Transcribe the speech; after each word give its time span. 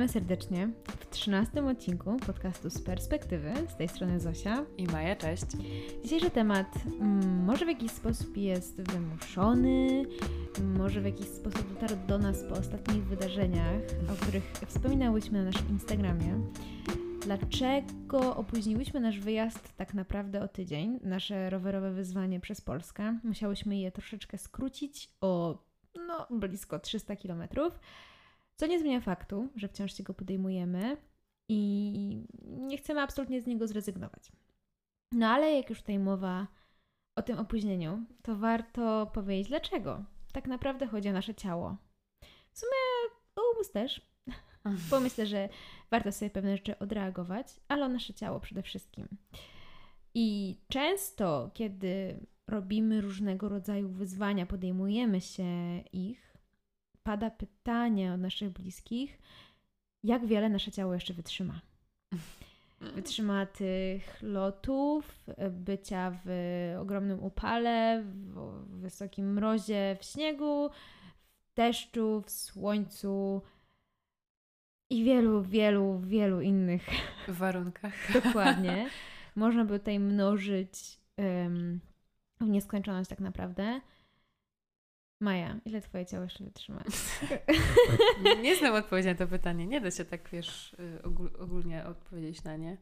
Witamy 0.00 0.12
serdecznie 0.12 0.68
w 0.88 1.10
13 1.10 1.64
odcinku 1.64 2.16
podcastu 2.26 2.70
z 2.70 2.82
perspektywy. 2.82 3.52
Z 3.68 3.76
tej 3.76 3.88
strony 3.88 4.20
Zosia. 4.20 4.64
I 4.78 4.86
Maja, 4.86 5.16
cześć. 5.16 5.44
Dzisiejszy 6.02 6.30
temat 6.30 6.66
mm, 7.00 7.44
może 7.44 7.64
w 7.64 7.68
jakiś 7.68 7.90
sposób 7.90 8.36
jest 8.36 8.82
wymuszony, 8.82 10.02
może 10.78 11.00
w 11.00 11.04
jakiś 11.04 11.26
sposób 11.26 11.74
dotarł 11.74 11.96
do 12.06 12.18
nas 12.18 12.44
po 12.44 12.54
ostatnich 12.54 13.04
wydarzeniach, 13.04 13.82
o 14.12 14.22
których 14.22 14.44
wspominałyśmy 14.66 15.38
na 15.38 15.44
naszym 15.44 15.68
Instagramie. 15.68 16.40
Dlaczego 17.22 18.36
opóźniłyśmy 18.36 19.00
nasz 19.00 19.18
wyjazd 19.20 19.76
tak 19.76 19.94
naprawdę 19.94 20.42
o 20.42 20.48
tydzień, 20.48 21.00
nasze 21.02 21.50
rowerowe 21.50 21.92
wyzwanie 21.92 22.40
przez 22.40 22.60
Polskę? 22.60 23.18
Musiałyśmy 23.24 23.76
je 23.76 23.92
troszeczkę 23.92 24.38
skrócić 24.38 25.10
o 25.20 25.58
no, 26.06 26.26
blisko 26.30 26.78
300 26.78 27.16
kilometrów. 27.16 27.80
Co 28.60 28.66
nie 28.66 28.78
zmienia 28.78 29.00
faktu, 29.00 29.48
że 29.56 29.68
wciąż 29.68 29.92
się 29.94 30.02
go 30.02 30.14
podejmujemy 30.14 30.96
i 31.48 32.26
nie 32.42 32.78
chcemy 32.78 33.00
absolutnie 33.00 33.40
z 33.40 33.46
niego 33.46 33.66
zrezygnować. 33.66 34.32
No 35.12 35.28
ale 35.28 35.52
jak 35.52 35.70
już 35.70 35.78
tutaj 35.78 35.98
mowa 35.98 36.46
o 37.16 37.22
tym 37.22 37.38
opóźnieniu, 37.38 38.06
to 38.22 38.36
warto 38.36 39.10
powiedzieć 39.14 39.48
dlaczego. 39.48 40.04
Tak 40.32 40.46
naprawdę 40.46 40.86
chodzi 40.86 41.08
o 41.08 41.12
nasze 41.12 41.34
ciało. 41.34 41.76
W 42.52 42.58
sumie 42.58 43.12
o 43.36 43.40
umysł 43.54 43.72
też, 43.72 44.10
bo 44.90 45.00
myślę, 45.00 45.26
że 45.26 45.48
warto 45.90 46.12
sobie 46.12 46.30
pewne 46.30 46.56
rzeczy 46.56 46.78
odreagować, 46.78 47.60
ale 47.68 47.86
o 47.86 47.88
nasze 47.88 48.14
ciało 48.14 48.40
przede 48.40 48.62
wszystkim. 48.62 49.08
I 50.14 50.56
często, 50.68 51.50
kiedy 51.54 52.26
robimy 52.46 53.00
różnego 53.00 53.48
rodzaju 53.48 53.88
wyzwania, 53.88 54.46
podejmujemy 54.46 55.20
się 55.20 55.80
ich, 55.92 56.29
pada 57.10 57.30
pytanie 57.30 58.12
od 58.12 58.20
naszych 58.20 58.50
bliskich, 58.50 59.18
jak 60.04 60.26
wiele 60.26 60.48
nasze 60.48 60.72
ciało 60.72 60.94
jeszcze 60.94 61.14
wytrzyma. 61.14 61.60
Wytrzyma 62.94 63.46
tych 63.46 64.22
lotów, 64.22 65.24
bycia 65.50 66.12
w 66.24 66.28
ogromnym 66.80 67.22
upale, 67.22 68.02
w 68.04 68.80
wysokim 68.80 69.32
mrozie, 69.32 69.96
w 70.00 70.04
śniegu, 70.04 70.70
w 71.40 71.54
deszczu, 71.54 72.22
w 72.26 72.30
słońcu 72.30 73.42
i 74.90 75.04
wielu, 75.04 75.42
wielu, 75.42 76.00
wielu 76.00 76.40
innych 76.40 76.82
warunkach. 77.28 78.12
Dokładnie. 78.22 78.90
Można 79.36 79.64
by 79.64 79.78
tutaj 79.78 79.98
mnożyć 79.98 80.98
um, 81.16 81.80
w 82.40 82.48
nieskończoność 82.48 83.10
tak 83.10 83.20
naprawdę. 83.20 83.80
Maja, 85.20 85.60
ile 85.64 85.80
twoje 85.80 86.06
ciało 86.06 86.24
jeszcze 86.24 86.44
wytrzyma? 86.44 86.84
nie 88.42 88.56
znam 88.56 88.74
odpowiedzi 88.74 89.08
na 89.08 89.14
to 89.14 89.26
pytanie. 89.26 89.66
Nie 89.66 89.80
da 89.80 89.90
się 89.90 90.04
tak, 90.04 90.28
wiesz, 90.32 90.72
y, 90.72 91.02
ogólnie 91.38 91.84
odpowiedzieć 91.84 92.44
na 92.44 92.56
nie. 92.56 92.76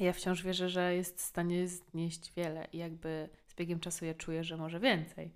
Ja 0.00 0.12
wciąż 0.12 0.42
wierzę, 0.42 0.68
że 0.68 0.94
jest 0.94 1.18
w 1.18 1.20
stanie 1.20 1.68
znieść 1.68 2.32
wiele 2.36 2.68
i 2.72 2.78
jakby 2.78 3.28
z 3.46 3.54
biegiem 3.54 3.80
czasu 3.80 4.04
ja 4.04 4.14
czuję, 4.14 4.44
że 4.44 4.56
może 4.56 4.80
więcej. 4.80 5.30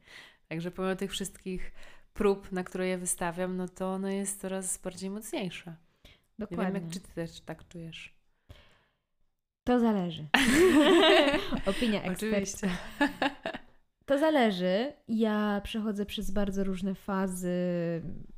Także 0.48 0.70
pomimo 0.70 0.96
tych 0.96 1.10
wszystkich 1.10 1.72
prób, 2.14 2.52
na 2.52 2.64
które 2.64 2.88
je 2.88 2.98
wystawiam, 2.98 3.56
no 3.56 3.68
to 3.68 3.92
ono 3.92 4.08
jest 4.08 4.40
coraz 4.40 4.78
bardziej 4.78 5.10
mocniejsze. 5.10 5.76
Dokładnie. 6.38 6.66
Nie 6.66 6.72
wiem, 6.72 6.82
jak 6.82 6.92
czy 6.92 7.00
ty 7.00 7.14
też 7.14 7.40
tak 7.40 7.68
czujesz. 7.68 8.14
To 9.64 9.80
zależy. 9.80 10.26
Opinia 11.66 12.02
eksperta. 12.02 12.36
Oczywiście. 12.36 12.68
To 14.08 14.18
zależy. 14.18 14.92
Ja 15.08 15.60
przechodzę 15.64 16.06
przez 16.06 16.30
bardzo 16.30 16.64
różne 16.64 16.94
fazy 16.94 17.52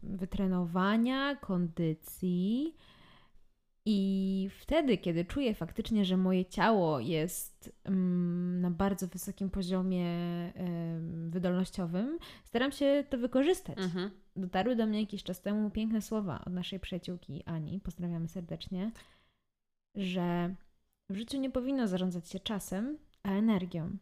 wytrenowania, 0.03 1.37
kondycji. 1.37 2.75
I 3.87 4.49
wtedy, 4.61 4.99
kiedy 4.99 5.25
czuję 5.25 5.55
faktycznie, 5.55 6.05
że 6.05 6.17
moje 6.17 6.45
ciało 6.45 7.01
jest 7.01 7.73
um, 7.85 8.61
na 8.61 8.71
bardzo 8.71 9.07
wysokim 9.07 9.51
poziomie 9.51 10.07
um, 10.57 11.31
wydolnościowym, 11.31 12.19
staram 12.45 12.73
się 12.73 13.05
to 13.11 13.19
wykorzystać. 13.19 13.79
Mhm. 13.79 14.11
Dotarły 14.37 14.77
do 14.77 14.87
mnie 14.87 15.01
jakiś 15.01 15.23
czas 15.23 15.41
temu 15.41 15.71
piękne 15.71 16.03
słowa 16.03 16.43
od 16.47 16.53
naszej 16.53 16.81
przyjaciółki 16.81 17.43
Ani, 17.47 17.81
pozdrawiamy 17.81 18.29
serdecznie, 18.29 18.91
że 19.95 20.55
w 21.11 21.17
życiu 21.17 21.39
nie 21.39 21.51
powinno 21.51 21.89
zarządzać 21.89 22.29
się 22.29 22.41
czasem, 22.41 22.99
a 23.23 23.33
energią. 23.33 23.97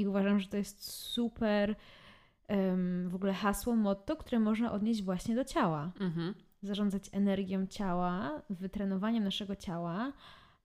I 0.00 0.06
uważam, 0.06 0.40
że 0.40 0.48
to 0.48 0.56
jest 0.56 0.90
super 0.92 1.76
um, 2.48 3.08
w 3.08 3.14
ogóle 3.14 3.32
hasło, 3.32 3.76
motto, 3.76 4.16
które 4.16 4.40
można 4.40 4.72
odnieść 4.72 5.02
właśnie 5.02 5.34
do 5.34 5.44
ciała. 5.44 5.92
Mhm. 6.00 6.34
Zarządzać 6.62 7.08
energią 7.12 7.66
ciała, 7.66 8.42
wytrenowaniem 8.50 9.24
naszego 9.24 9.56
ciała, 9.56 10.12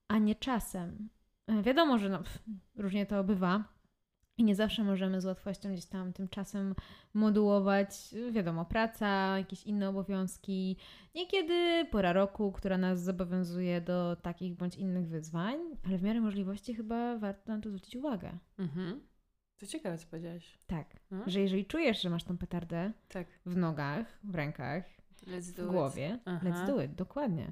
a 0.08 0.18
nie 0.18 0.36
czasem. 0.36 1.10
E, 1.48 1.64
wiadomo, 1.64 1.98
że 1.98 2.10
no, 2.10 2.18
pff, 2.18 2.44
różnie 2.76 3.06
to 3.06 3.24
bywa. 3.24 3.64
I 4.38 4.44
nie 4.44 4.56
zawsze 4.56 4.84
możemy 4.84 5.22
z 5.22 5.26
łatwością 5.26 5.72
gdzieś 5.72 5.86
tam 5.86 6.14
tymczasem 6.14 6.76
modułować, 7.14 8.16
wiadomo, 8.32 8.66
praca, 8.66 9.38
jakieś 9.38 9.64
inne 9.64 9.90
obowiązki. 9.90 10.78
Niekiedy 11.16 11.86
pora 11.92 12.14
roku, 12.14 12.52
która 12.52 12.78
nas 12.78 13.04
zobowiązuje 13.04 13.82
do 13.82 14.16
takich 14.16 14.56
bądź 14.56 14.76
innych 14.76 15.08
wyzwań, 15.08 15.60
ale 15.86 15.98
w 15.98 16.04
miarę 16.04 16.22
możliwości 16.22 16.76
chyba 16.76 17.18
warto 17.18 17.52
na 17.52 17.62
to 17.62 17.70
zwrócić 17.70 17.96
uwagę. 17.96 18.38
Mhm. 18.60 19.02
To 19.58 19.68
ciekawe, 19.68 19.98
co 19.98 20.08
powiedziałaś. 20.08 20.58
Tak, 20.68 20.88
hmm? 21.10 21.30
że 21.30 21.42
jeżeli 21.42 21.66
czujesz, 21.66 22.02
że 22.02 22.10
masz 22.10 22.24
tą 22.24 22.38
petardę 22.38 22.92
tak. 23.10 23.28
w 23.46 23.58
nogach, 23.58 24.20
w 24.24 24.36
rękach, 24.36 24.84
w 25.58 25.66
głowie, 25.66 26.20
Aha. 26.26 26.50
let's 26.50 26.68
do 26.68 26.82
it, 26.82 26.96
dokładnie. 26.96 27.52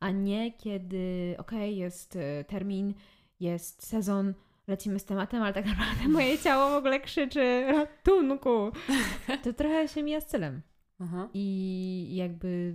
A 0.00 0.10
nie 0.10 0.52
kiedy, 0.52 1.34
okej, 1.38 1.58
okay, 1.58 1.72
jest 1.72 2.16
y, 2.16 2.44
termin, 2.48 2.94
jest 3.40 3.86
sezon, 3.86 4.34
lecimy 4.66 4.98
z 4.98 5.04
tematem, 5.04 5.42
ale 5.42 5.52
tak 5.52 5.66
naprawdę 5.66 6.08
moje 6.18 6.38
ciało 6.38 6.70
w 6.70 6.74
ogóle 6.74 7.00
krzyczy 7.00 7.64
ratunku. 7.72 8.72
To 9.44 9.52
trochę 9.52 9.88
się 9.88 10.02
mija 10.02 10.20
z 10.20 10.26
celem. 10.26 10.62
Aha. 10.98 11.28
I 11.34 12.16
jakby 12.16 12.74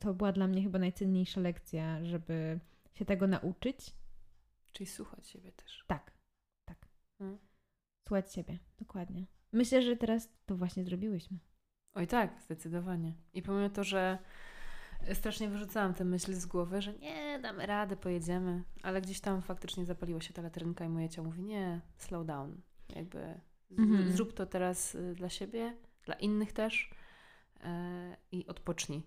to 0.00 0.14
była 0.14 0.32
dla 0.32 0.46
mnie 0.46 0.62
chyba 0.62 0.78
najcenniejsza 0.78 1.40
lekcja, 1.40 2.04
żeby 2.04 2.60
się 2.94 3.04
tego 3.04 3.26
nauczyć. 3.26 3.94
Czyli 4.72 4.86
słuchać 4.86 5.28
siebie 5.28 5.52
też. 5.52 5.84
Tak, 5.86 6.12
tak. 6.64 6.88
Hmm. 7.18 7.47
Słuchać 8.08 8.32
siebie, 8.32 8.58
dokładnie. 8.78 9.26
Myślę, 9.52 9.82
że 9.82 9.96
teraz 9.96 10.28
to 10.46 10.56
właśnie 10.56 10.84
zrobiłyśmy. 10.84 11.38
Oj 11.94 12.06
tak, 12.06 12.40
zdecydowanie. 12.42 13.14
I 13.34 13.42
pomimo 13.42 13.70
to, 13.70 13.84
że 13.84 14.18
strasznie 15.14 15.48
wyrzucałam 15.48 15.94
tę 15.94 16.04
myśl 16.04 16.34
z 16.34 16.46
głowy, 16.46 16.82
że 16.82 16.94
nie, 16.94 17.38
damy 17.42 17.66
radę, 17.66 17.96
pojedziemy, 17.96 18.62
ale 18.82 19.00
gdzieś 19.00 19.20
tam 19.20 19.42
faktycznie 19.42 19.84
zapaliła 19.84 20.20
się 20.20 20.34
ta 20.34 20.42
latrynka 20.42 20.84
i 20.84 20.88
moje 20.88 21.08
ciało 21.08 21.26
mówi, 21.26 21.42
nie, 21.42 21.80
slow 21.96 22.26
down. 22.26 22.60
Jakby 22.96 23.40
mhm. 23.78 24.12
zrób 24.12 24.32
to 24.32 24.46
teraz 24.46 24.94
y, 24.94 25.14
dla 25.14 25.28
siebie, 25.28 25.76
dla 26.02 26.14
innych 26.14 26.52
też 26.52 26.90
yy, 27.60 27.66
i 28.32 28.46
odpocznij 28.46 29.02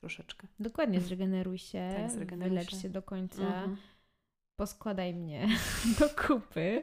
troszeczkę. 0.00 0.48
Dokładnie, 0.60 1.00
zregeneruj 1.00 1.58
się, 1.58 1.94
tak, 1.96 2.10
zregeneruj 2.10 2.50
wylecz 2.50 2.70
się. 2.70 2.80
się 2.80 2.90
do 2.90 3.02
końca, 3.02 3.42
mhm. 3.42 3.76
poskładaj 4.56 5.14
mnie 5.14 5.48
do 6.00 6.08
kupy. 6.08 6.82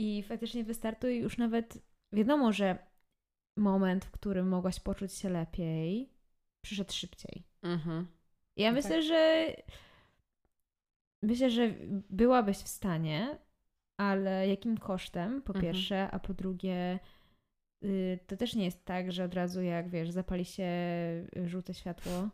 I 0.00 0.22
faktycznie 0.22 0.64
wystartuj 0.64 1.18
już 1.18 1.38
nawet, 1.38 1.78
wiadomo, 2.12 2.52
że 2.52 2.78
moment, 3.56 4.04
w 4.04 4.10
którym 4.10 4.48
mogłaś 4.48 4.80
poczuć 4.80 5.12
się 5.12 5.30
lepiej, 5.30 6.12
przyszedł 6.64 6.92
szybciej. 6.92 7.46
Mhm. 7.62 8.06
Ja 8.56 8.70
no 8.70 8.76
myślę, 8.76 8.90
tak. 8.90 9.02
że 9.02 9.46
myślę, 11.22 11.50
że 11.50 11.74
byłabyś 12.10 12.56
w 12.56 12.68
stanie, 12.68 13.38
ale 13.96 14.48
jakim 14.48 14.78
kosztem, 14.78 15.42
po 15.42 15.54
mhm. 15.54 15.62
pierwsze, 15.62 16.10
a 16.10 16.18
po 16.18 16.34
drugie, 16.34 16.98
y, 17.84 18.18
to 18.26 18.36
też 18.36 18.54
nie 18.54 18.64
jest 18.64 18.84
tak, 18.84 19.12
że 19.12 19.24
od 19.24 19.34
razu 19.34 19.62
jak 19.62 19.88
wiesz, 19.88 20.10
zapali 20.10 20.44
się 20.44 20.68
żółte 21.44 21.74
światło, 21.74 22.28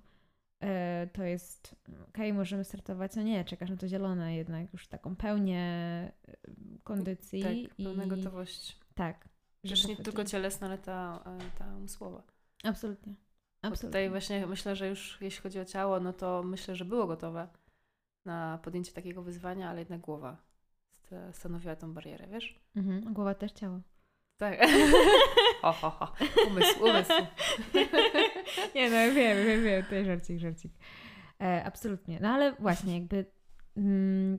to 1.13 1.23
jest 1.23 1.77
okej, 1.87 2.05
okay, 2.09 2.33
możemy 2.33 2.65
startować, 2.65 3.17
no 3.17 3.23
nie, 3.23 3.45
czekasz 3.45 3.71
na 3.71 3.77
to 3.77 3.89
zielone 3.89 4.37
jednak, 4.37 4.73
już 4.73 4.89
taką 4.89 5.17
pełnię 5.17 5.63
e, 6.29 6.37
kondycji. 6.85 7.43
Tak, 7.43 7.77
pełna 7.85 8.05
i... 8.05 8.09
gotowość. 8.09 8.81
Tak. 8.95 9.29
Przecież 9.63 9.87
nie 9.87 9.97
tylko 9.97 10.25
cielesna, 10.25 10.67
ale 10.67 10.79
ta, 10.79 11.25
e, 11.27 11.59
ta 11.59 11.77
umysłowa. 11.77 12.23
Absolutnie. 12.65 13.15
Absolutnie. 13.63 13.89
tutaj 13.89 14.11
właśnie 14.11 14.47
myślę, 14.47 14.77
że 14.77 14.89
już 14.89 15.19
jeśli 15.21 15.43
chodzi 15.43 15.61
o 15.61 15.65
ciało, 15.65 16.01
no 16.01 16.13
to 16.13 16.43
myślę, 16.43 16.77
że 16.77 16.85
było 16.85 17.07
gotowe 17.07 17.49
na 18.25 18.59
podjęcie 18.63 18.93
takiego 18.93 19.23
wyzwania, 19.23 19.71
ale 19.71 19.79
jednak 19.79 20.01
głowa 20.01 20.37
stanowiła 21.33 21.77
tą 21.77 21.95
barierę, 21.95 22.27
wiesz? 22.27 22.61
Mhm, 22.77 23.15
głowa 23.15 23.35
też 23.35 23.53
ciało. 23.53 23.81
Tak. 24.39 24.61
ho, 25.63 25.73
ho, 25.73 25.91
ho. 25.91 26.13
Umysł, 26.47 26.85
umysł. 26.85 27.13
Nie 28.75 28.91
no, 28.91 29.15
wiem, 29.15 29.45
wiem, 29.47 29.65
wiem, 29.65 29.85
to 29.85 29.95
jest 29.95 30.07
żarcik, 30.07 30.39
żarcik. 30.39 30.73
E, 31.43 31.65
absolutnie. 31.65 32.19
No 32.21 32.29
ale 32.29 32.53
właśnie 32.53 32.95
jakby 32.95 33.25
mm, 33.77 34.39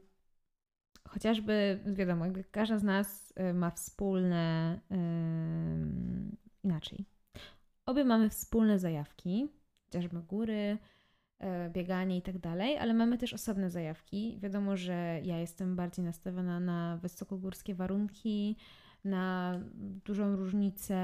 chociażby, 1.07 1.79
wiadomo, 1.85 2.25
jakby 2.25 2.43
każda 2.43 2.77
z 2.77 2.83
nas 2.83 3.33
y, 3.39 3.53
ma 3.53 3.71
wspólne 3.71 4.79
y, 4.91 4.95
inaczej. 6.63 7.05
Obie 7.85 8.05
mamy 8.05 8.29
wspólne 8.29 8.79
zajawki, 8.79 9.47
chociażby 9.85 10.21
góry, 10.21 10.77
e, 11.39 11.69
bieganie 11.69 12.17
i 12.17 12.21
tak 12.21 12.37
dalej, 12.37 12.77
ale 12.77 12.93
mamy 12.93 13.17
też 13.17 13.33
osobne 13.33 13.69
zajawki. 13.69 14.39
Wiadomo, 14.41 14.77
że 14.77 15.19
ja 15.23 15.37
jestem 15.37 15.75
bardziej 15.75 16.05
nastawiona 16.05 16.59
na 16.59 16.97
wysokogórskie 16.97 17.75
warunki, 17.75 18.57
na 19.07 19.59
dużą 20.05 20.35
różnicę 20.35 20.95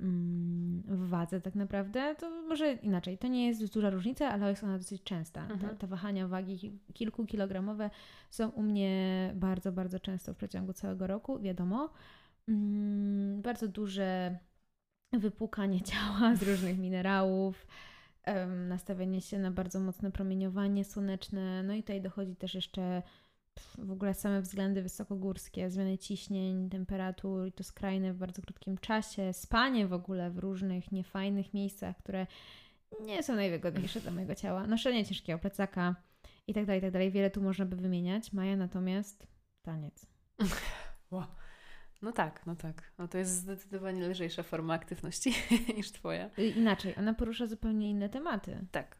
mm, 0.00 0.82
w 0.86 1.08
wadze 1.08 1.40
tak 1.40 1.54
naprawdę, 1.54 2.14
to 2.18 2.30
może 2.30 2.72
inaczej. 2.72 3.18
To 3.18 3.28
nie 3.28 3.46
jest 3.46 3.74
duża 3.74 3.90
różnica, 3.90 4.28
ale 4.28 4.50
jest 4.50 4.64
ona 4.64 4.78
dosyć 4.78 5.02
częsta. 5.02 5.40
Mhm. 5.42 5.60
Te, 5.60 5.76
te 5.76 5.86
wahania 5.86 6.28
wagi 6.28 6.78
kilkukilogramowe 6.94 7.90
są 8.30 8.48
u 8.48 8.62
mnie 8.62 9.32
bardzo, 9.34 9.72
bardzo 9.72 10.00
często 10.00 10.34
w 10.34 10.36
przeciągu 10.36 10.72
całego 10.72 11.06
roku, 11.06 11.40
wiadomo. 11.40 11.90
Mm, 12.48 13.42
bardzo 13.42 13.68
duże 13.68 14.38
wypłukanie 15.12 15.80
ciała 15.90 16.36
z 16.36 16.42
różnych 16.42 16.78
minerałów, 16.78 17.66
nastawienie 18.68 19.20
się 19.20 19.38
na 19.38 19.50
bardzo 19.50 19.80
mocne 19.80 20.12
promieniowanie 20.12 20.84
słoneczne, 20.84 21.62
no 21.62 21.74
i 21.74 21.82
tutaj 21.82 22.00
dochodzi 22.00 22.36
też 22.36 22.54
jeszcze 22.54 23.02
w 23.78 23.90
ogóle 23.90 24.14
same 24.14 24.42
względy 24.42 24.82
wysokogórskie, 24.82 25.70
zmiany 25.70 25.98
ciśnień, 25.98 26.70
temperatur 26.70 27.46
i 27.46 27.52
to 27.52 27.64
skrajne 27.64 28.12
w 28.12 28.16
bardzo 28.16 28.42
krótkim 28.42 28.78
czasie, 28.78 29.32
spanie 29.32 29.86
w 29.86 29.92
ogóle 29.92 30.30
w 30.30 30.38
różnych 30.38 30.92
niefajnych 30.92 31.54
miejscach, 31.54 31.96
które 31.96 32.26
nie 33.00 33.22
są 33.22 33.34
najwygodniejsze 33.34 34.00
dla 34.00 34.10
mojego 34.10 34.34
ciała, 34.34 34.66
noszenie 34.66 35.06
ciężkiego 35.06 35.38
plecaka 35.38 35.96
i 36.46 36.54
tak 36.54 36.66
dalej, 36.66 36.78
i 36.78 36.82
tak 36.82 36.90
dalej. 36.90 37.10
Wiele 37.10 37.30
tu 37.30 37.42
można 37.42 37.64
by 37.64 37.76
wymieniać. 37.76 38.32
Maja 38.32 38.56
natomiast 38.56 39.26
taniec. 39.62 40.06
Wow. 41.10 41.24
No 42.02 42.12
tak, 42.12 42.46
no 42.46 42.56
tak. 42.56 42.92
No 42.98 43.08
to 43.08 43.18
jest 43.18 43.30
zdecydowanie 43.30 44.08
lżejsza 44.08 44.42
forma 44.42 44.74
aktywności 44.74 45.34
niż 45.76 45.92
twoja. 45.92 46.30
Y, 46.38 46.46
Inaczej, 46.48 46.94
ona 46.96 47.14
porusza 47.14 47.46
zupełnie 47.46 47.90
inne 47.90 48.08
tematy. 48.08 48.66
Tak, 48.70 48.96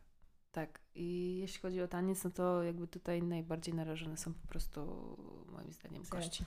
tak. 0.53 0.81
I 0.95 1.39
jeśli 1.41 1.61
chodzi 1.61 1.83
o 1.83 1.89
taniec, 1.89 2.25
no 2.25 2.31
to 2.31 2.63
jakby 2.63 2.89
tutaj 2.89 3.23
najbardziej 3.23 3.75
narażone 3.75 4.17
są 4.17 4.35
po 4.35 4.47
prostu 4.49 4.81
moim 5.53 5.73
zdaniem 5.73 6.05
kości. 6.07 6.45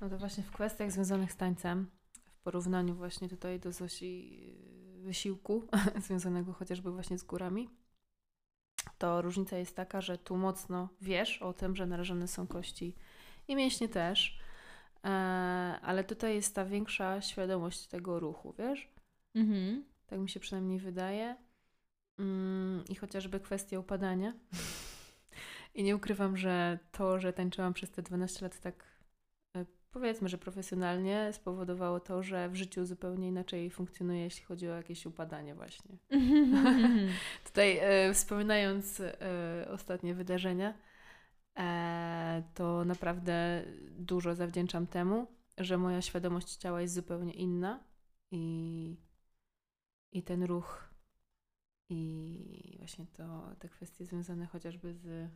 No 0.00 0.08
to 0.08 0.18
właśnie 0.18 0.42
w 0.42 0.50
kwestiach 0.50 0.92
związanych 0.92 1.32
z 1.32 1.36
tańcem, 1.36 1.90
w 2.32 2.38
porównaniu 2.38 2.94
właśnie 2.94 3.28
tutaj 3.28 3.60
do 3.60 3.72
Zosi 3.72 4.40
yy, 4.96 5.02
wysiłku 5.02 5.64
związanego 6.06 6.52
chociażby 6.52 6.92
właśnie 6.92 7.18
z 7.18 7.22
górami, 7.22 7.68
to 8.98 9.22
różnica 9.22 9.56
jest 9.56 9.76
taka, 9.76 10.00
że 10.00 10.18
tu 10.18 10.36
mocno 10.36 10.88
wiesz 11.00 11.42
o 11.42 11.52
tym, 11.52 11.76
że 11.76 11.86
narażone 11.86 12.28
są 12.28 12.46
kości 12.46 12.94
i 13.48 13.56
mięśnie 13.56 13.88
też, 13.88 14.38
e, 15.04 15.08
ale 15.82 16.04
tutaj 16.04 16.34
jest 16.34 16.54
ta 16.54 16.64
większa 16.64 17.20
świadomość 17.20 17.86
tego 17.86 18.20
ruchu, 18.20 18.54
wiesz? 18.58 18.88
Mhm. 19.34 19.84
Tak 20.06 20.18
mi 20.18 20.28
się 20.28 20.40
przynajmniej 20.40 20.78
wydaje. 20.78 21.36
Mm, 22.20 22.84
I 22.88 22.94
chociażby 22.94 23.40
kwestia 23.40 23.78
upadania. 23.78 24.32
I 25.74 25.82
nie 25.82 25.96
ukrywam, 25.96 26.36
że 26.36 26.78
to, 26.92 27.20
że 27.20 27.32
tańczyłam 27.32 27.74
przez 27.74 27.90
te 27.90 28.02
12 28.02 28.44
lat 28.44 28.60
tak 28.60 28.84
e, 29.56 29.66
powiedzmy, 29.90 30.28
że 30.28 30.38
profesjonalnie 30.38 31.32
spowodowało 31.32 32.00
to, 32.00 32.22
że 32.22 32.48
w 32.48 32.56
życiu 32.56 32.86
zupełnie 32.86 33.28
inaczej 33.28 33.70
funkcjonuje, 33.70 34.20
jeśli 34.20 34.44
chodzi 34.44 34.68
o 34.68 34.76
jakieś 34.76 35.06
upadanie 35.06 35.54
właśnie. 35.54 35.96
Tutaj 37.46 37.78
e, 37.80 38.14
wspominając 38.14 39.00
e, 39.00 39.14
ostatnie 39.70 40.14
wydarzenia, 40.14 40.74
e, 41.58 42.42
to 42.54 42.84
naprawdę 42.84 43.64
dużo 43.98 44.34
zawdzięczam 44.34 44.86
temu, 44.86 45.26
że 45.58 45.78
moja 45.78 46.02
świadomość 46.02 46.56
ciała 46.56 46.80
jest 46.80 46.94
zupełnie 46.94 47.32
inna 47.32 47.84
i, 48.30 48.96
i 50.12 50.22
ten 50.22 50.42
ruch 50.42 50.89
i 51.90 52.74
właśnie 52.78 53.06
to, 53.12 53.54
te 53.58 53.68
kwestie 53.68 54.04
związane 54.06 54.46
chociażby 54.46 54.94
z 54.94 55.30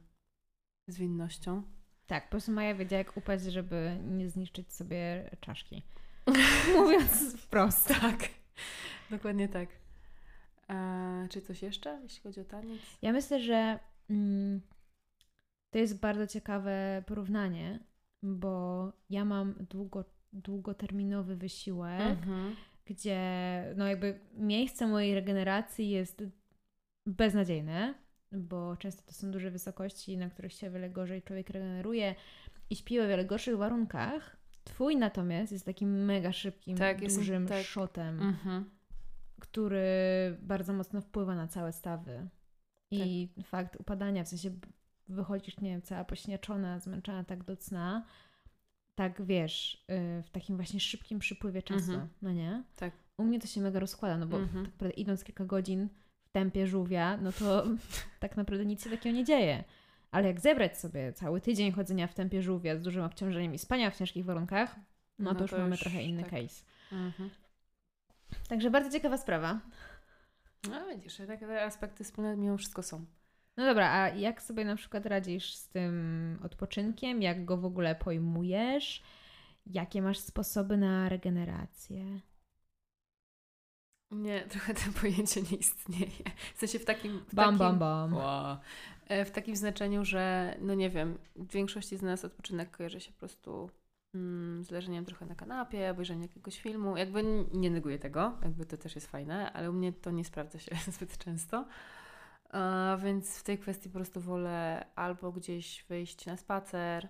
zwinnością. 0.88 1.62
Tak, 2.06 2.24
po 2.24 2.30
prostu 2.30 2.52
Maja 2.52 2.74
wiedziała, 2.74 2.98
jak 2.98 3.16
upaść, 3.16 3.44
żeby 3.44 3.98
nie 4.02 4.28
zniszczyć 4.30 4.72
sobie 4.74 5.30
czaszki. 5.40 5.82
Mówiąc 6.76 7.36
wprost. 7.36 7.88
Tak, 7.88 8.28
dokładnie 9.10 9.48
tak. 9.48 9.68
E, 10.70 11.26
czy 11.30 11.40
coś 11.42 11.62
jeszcze, 11.62 12.00
jeśli 12.02 12.22
chodzi 12.22 12.40
o 12.40 12.44
taniec? 12.44 12.80
Ja 13.02 13.12
myślę, 13.12 13.40
że 13.40 13.78
mm, 14.10 14.60
to 15.70 15.78
jest 15.78 16.00
bardzo 16.00 16.26
ciekawe 16.26 17.02
porównanie, 17.06 17.80
bo 18.22 18.92
ja 19.10 19.24
mam 19.24 19.54
długo, 19.70 20.04
długoterminowy 20.32 21.36
wysiłek, 21.36 22.00
Mhm. 22.00 22.56
gdzie 22.84 23.20
no 23.76 23.86
jakby 23.86 24.20
miejsce 24.34 24.86
mojej 24.86 25.14
regeneracji 25.14 25.90
jest 25.90 26.22
beznadziejne, 27.06 27.94
bo 28.32 28.76
często 28.76 29.02
to 29.06 29.12
są 29.12 29.30
duże 29.30 29.50
wysokości, 29.50 30.16
na 30.18 30.30
których 30.30 30.52
się 30.52 30.70
wiele 30.70 30.90
gorzej 30.90 31.22
człowiek 31.22 31.50
regeneruje 31.50 32.14
i 32.70 32.76
śpi 32.76 33.00
o 33.00 33.08
wiele 33.08 33.24
gorszych 33.24 33.56
warunkach. 33.56 34.36
Twój 34.64 34.96
natomiast 34.96 35.52
jest 35.52 35.64
takim 35.64 36.04
mega 36.04 36.32
szybkim, 36.32 36.76
Tak, 36.78 37.00
jest- 37.02 37.16
dużym 37.18 37.46
tak. 37.46 37.62
shotem, 37.66 38.20
Mhm. 38.22 38.70
który 39.40 39.86
bardzo 40.42 40.72
mocno 40.72 41.00
wpływa 41.00 41.34
na 41.34 41.48
całe 41.48 41.72
stawy. 41.72 42.28
I 42.90 43.28
Tak. 43.36 43.46
fakt 43.46 43.80
upadania, 43.80 44.24
w 44.24 44.28
sensie 44.28 44.50
wychodzisz, 45.08 45.60
nie 45.60 45.70
wiem, 45.70 45.82
cała 45.82 46.04
pośniaczona, 46.04 46.78
zmęczona 46.80 47.24
tak 47.24 47.44
do 47.44 47.56
cna, 47.56 48.04
tak 48.94 49.22
wiesz, 49.22 49.84
y, 50.18 50.22
w 50.22 50.30
takim 50.30 50.56
właśnie 50.56 50.80
szybkim 50.80 51.18
przypływie 51.18 51.62
czasu, 51.62 51.92
Mhm. 51.92 52.08
no 52.22 52.32
nie? 52.32 52.64
Tak. 52.76 52.92
U 53.16 53.24
mnie 53.24 53.40
to 53.40 53.46
się 53.46 53.60
mega 53.60 53.78
rozkłada, 53.80 54.18
no 54.18 54.26
bo 54.26 54.38
Mhm. 54.38 54.66
tak 54.78 54.98
idąc 54.98 55.24
kilka 55.24 55.44
godzin 55.44 55.88
tempie 56.34 56.66
żółwia, 56.66 57.16
no 57.16 57.32
to 57.32 57.64
tak 58.20 58.36
naprawdę 58.36 58.66
nic 58.66 58.84
się 58.84 58.90
takiego 58.90 59.16
nie 59.16 59.24
dzieje. 59.24 59.64
Ale 60.10 60.26
jak 60.26 60.40
zebrać 60.40 60.78
sobie 60.78 61.12
cały 61.12 61.40
tydzień 61.40 61.72
chodzenia 61.72 62.06
w 62.06 62.14
tempie 62.14 62.42
żółwia 62.42 62.76
z 62.76 62.82
dużym 62.82 63.04
obciążeniem 63.04 63.54
i 63.54 63.58
spania 63.58 63.90
w 63.90 63.96
ciężkich 63.96 64.24
warunkach, 64.24 64.76
no, 65.18 65.30
No 65.30 65.34
to 65.34 65.44
już 65.44 65.50
to 65.50 65.58
mamy 65.58 65.70
już 65.70 65.80
trochę 65.80 66.02
inny 66.02 66.22
tak. 66.22 66.30
case. 66.30 66.64
Mhm. 66.92 67.30
Także 68.48 68.70
bardzo 68.70 68.90
ciekawa 68.90 69.18
sprawa. 69.18 69.60
No 70.70 70.86
widzisz, 70.88 71.16
takie 71.26 71.62
aspekty 71.62 72.04
wspólne 72.04 72.36
mimo 72.36 72.56
wszystko 72.56 72.82
są. 72.82 73.04
No 73.56 73.64
dobra, 73.64 73.92
a 73.92 74.08
jak 74.08 74.42
sobie 74.42 74.64
na 74.64 74.76
przykład 74.76 75.06
radzisz 75.06 75.54
z 75.54 75.68
tym 75.68 76.38
odpoczynkiem? 76.42 77.22
Jak 77.22 77.44
go 77.44 77.56
w 77.56 77.64
ogóle 77.64 77.94
pojmujesz? 77.94 79.02
Jakie 79.66 80.02
masz 80.02 80.18
sposoby 80.18 80.76
na 80.76 81.08
regenerację? 81.08 82.20
U 84.14 84.16
mnie 84.16 84.40
trochę 84.50 84.74
to 84.74 84.80
pojęcie 85.00 85.42
nie 85.42 85.56
istnieje. 85.56 86.24
W 86.54 86.58
sensie 86.58 86.78
w 86.78 86.84
takim... 86.84 87.18
W 87.28 87.34
Bam, 87.34 87.58
takim... 87.58 87.58
bam, 87.58 87.78
bam. 87.78 88.14
Wow. 88.14 88.56
E, 89.08 89.24
W 89.24 89.30
takim 89.30 89.56
znaczeniu, 89.56 90.04
że 90.04 90.54
no 90.60 90.74
nie 90.74 90.90
wiem, 90.90 91.18
w 91.36 91.52
większości 91.52 91.96
z 91.96 92.02
nas 92.02 92.24
odpoczynek 92.24 92.76
kojarzy 92.76 93.00
się 93.00 93.12
po 93.12 93.18
prostu 93.18 93.70
mm, 94.14 94.64
z 94.64 94.70
leżeniem 94.70 95.04
trochę 95.04 95.26
na 95.26 95.34
kanapie, 95.34 95.90
obejrzeniem 95.90 96.22
jakiegoś 96.22 96.60
filmu. 96.60 96.96
Jakby 96.96 97.24
nie 97.52 97.70
neguję 97.70 97.98
tego, 97.98 98.38
jakby 98.42 98.66
to 98.66 98.76
też 98.76 98.94
jest 98.94 99.06
fajne, 99.06 99.52
ale 99.52 99.70
u 99.70 99.72
mnie 99.72 99.92
to 99.92 100.10
nie 100.10 100.24
sprawdza 100.24 100.58
się 100.58 100.76
zbyt 100.96 101.18
często. 101.18 101.66
A 102.50 102.96
więc 103.02 103.38
w 103.38 103.42
tej 103.42 103.58
kwestii 103.58 103.88
po 103.88 103.94
prostu 103.94 104.20
wolę 104.20 104.86
albo 104.94 105.32
gdzieś 105.32 105.84
wyjść 105.88 106.26
na 106.26 106.36
spacer, 106.36 107.08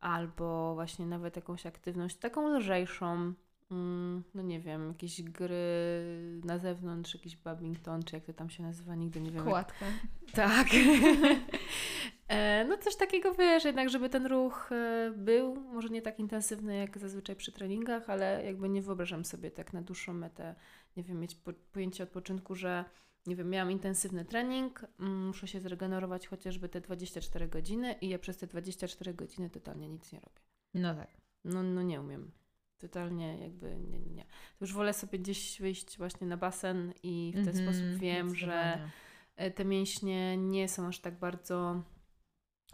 albo 0.00 0.74
właśnie 0.74 1.06
nawet 1.06 1.36
jakąś 1.36 1.66
aktywność 1.66 2.16
taką 2.16 2.56
lżejszą. 2.56 3.34
Mm, 3.70 4.24
No 4.34 4.42
nie 4.42 4.60
wiem, 4.60 4.88
jakieś 4.88 5.22
gry 5.22 5.56
na 6.44 6.58
zewnątrz, 6.58 7.14
jakiś 7.14 7.36
badminton, 7.36 8.02
czy 8.02 8.16
jak 8.16 8.24
to 8.24 8.32
tam 8.32 8.50
się 8.50 8.62
nazywa, 8.62 8.94
nigdy 8.94 9.20
nie 9.20 9.30
wiem. 9.30 9.36
jak 9.36 9.48
Kładka. 9.48 9.86
tak. 10.32 10.66
E, 12.28 12.64
no 12.64 12.78
coś 12.78 12.96
takiego 12.96 13.34
wiesz, 13.34 13.64
jednak 13.64 13.90
żeby 13.90 14.08
ten 14.08 14.26
ruch 14.26 14.72
e, 14.72 15.12
był, 15.16 15.56
może 15.56 15.88
nie 15.88 16.02
tak 16.02 16.18
intensywny 16.18 16.76
jak 16.76 16.98
zazwyczaj 16.98 17.36
przy 17.36 17.52
treningach, 17.52 18.10
ale 18.10 18.44
jakby 18.44 18.68
nie 18.68 18.82
wyobrażam 18.82 19.24
sobie 19.24 19.50
tak 19.50 19.72
na 19.72 19.82
dłuższą 19.82 20.12
metę, 20.12 20.54
nie 20.96 21.02
wiem, 21.02 21.20
mieć 21.20 21.34
po, 21.34 21.52
pojęcie 21.72 22.04
odpoczynku, 22.04 22.54
że 22.54 22.84
nie 23.26 23.36
wiem, 23.36 23.50
miałam 23.50 23.70
intensywny 23.70 24.24
trening, 24.24 24.84
mm, 25.00 25.26
muszę 25.26 25.48
się 25.48 25.60
zregenerować 25.60 26.26
chociażby 26.26 26.68
te 26.68 26.80
24 26.80 27.48
godziny 27.48 27.92
i 28.00 28.08
ja 28.08 28.18
przez 28.18 28.36
te 28.36 28.46
24 28.46 29.14
godziny 29.14 29.50
totalnie 29.50 29.88
nic 29.88 30.12
nie 30.12 30.20
robię. 30.20 30.40
No 30.74 30.94
tak. 30.94 31.08
No, 31.44 31.62
no 31.62 31.82
nie 31.82 32.00
umiem. 32.00 32.30
Totalnie 32.80 33.38
jakby 33.38 33.76
nie, 33.76 34.00
nie, 34.00 34.10
nie. 34.10 34.24
To 34.24 34.64
już 34.64 34.72
wolę 34.72 34.92
sobie 34.92 35.18
gdzieś 35.18 35.60
wyjść 35.60 35.98
właśnie 35.98 36.26
na 36.26 36.36
basen 36.36 36.92
i 37.02 37.32
w 37.36 37.44
ten 37.44 37.48
Mhm, 37.48 37.66
sposób 37.74 38.00
wiem, 38.00 38.34
że 38.34 38.88
e, 39.36 39.50
te 39.50 39.64
mięśnie 39.64 40.36
nie 40.36 40.68
są 40.68 40.86
aż 40.86 40.98
tak 40.98 41.18
bardzo 41.18 41.82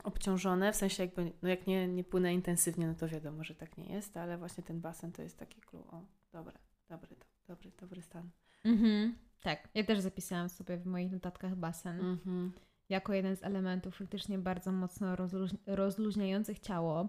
obciążone, 0.05 0.73
w 0.73 0.77
sensie 0.77 1.03
jakby, 1.03 1.33
no 1.43 1.49
jak 1.49 1.67
nie, 1.67 1.89
nie 1.89 2.05
płynę 2.05 2.35
intensywnie, 2.35 2.87
no 2.87 2.95
to 2.95 3.09
wiadomo, 3.09 3.45
że 3.45 3.55
tak 3.55 3.77
nie 3.77 3.85
jest, 3.95 4.17
ale 4.17 4.39
właśnie 4.39 4.65
ten 4.65 4.81
basen 4.81 5.13
to 5.13 5.23
jest 5.23 5.39
taki 5.39 5.61
clue, 5.61 5.85
o, 5.91 6.03
dobre, 6.33 6.59
dobry, 6.89 7.17
do- 7.17 7.55
dobry, 7.55 7.73
dobry 7.81 8.03
stan. 8.03 8.31
Mhm. 8.65 9.15
Tak, 9.43 9.69
ja 9.75 9.85
też 9.85 10.01
zapisałam 10.01 10.49
sobie 10.49 10.77
w 10.77 10.87
moich 10.87 11.13
notatkach 11.13 11.57
basen 11.57 12.01
Mhm. 12.01 12.53
jako 12.89 13.13
jeden 13.13 13.37
z 13.37 13.43
elementów 13.43 13.97
faktycznie 13.97 14.39
bardzo 14.39 14.73
mocno 14.73 15.17
rozluź- 15.17 15.57
rozluźniających 15.67 16.59
ciało. 16.59 17.09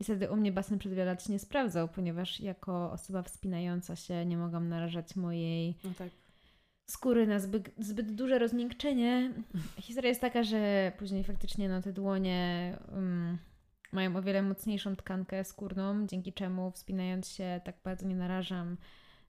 Niestety 0.00 0.30
u 0.30 0.36
mnie 0.36 0.52
basen 0.52 0.78
przez 0.78 0.92
wiele 0.92 1.04
lat 1.04 1.24
się 1.24 1.32
nie 1.32 1.38
sprawdzał, 1.38 1.88
ponieważ 1.88 2.40
jako 2.40 2.92
osoba 2.92 3.22
wspinająca 3.22 3.96
się 3.96 4.26
nie 4.26 4.36
mogłam 4.36 4.68
narażać 4.68 5.16
mojej 5.16 5.74
No 5.84 5.90
tak. 5.98 6.08
skóry 6.86 7.26
na 7.26 7.38
zbyt, 7.38 7.70
zbyt 7.78 8.14
duże 8.14 8.38
rozmiękczenie. 8.38 9.32
Historia 9.80 10.08
jest 10.08 10.20
taka, 10.20 10.42
że 10.42 10.92
później 10.98 11.24
faktycznie 11.24 11.68
no, 11.68 11.82
te 11.82 11.92
dłonie 11.92 12.76
um, 12.92 13.38
mają 13.92 14.16
o 14.16 14.22
wiele 14.22 14.42
mocniejszą 14.42 14.96
tkankę 14.96 15.44
skórną, 15.44 16.06
dzięki 16.06 16.32
czemu 16.32 16.70
wspinając 16.70 17.28
się 17.28 17.60
tak 17.64 17.76
bardzo 17.84 18.06
nie 18.06 18.16
narażam 18.16 18.76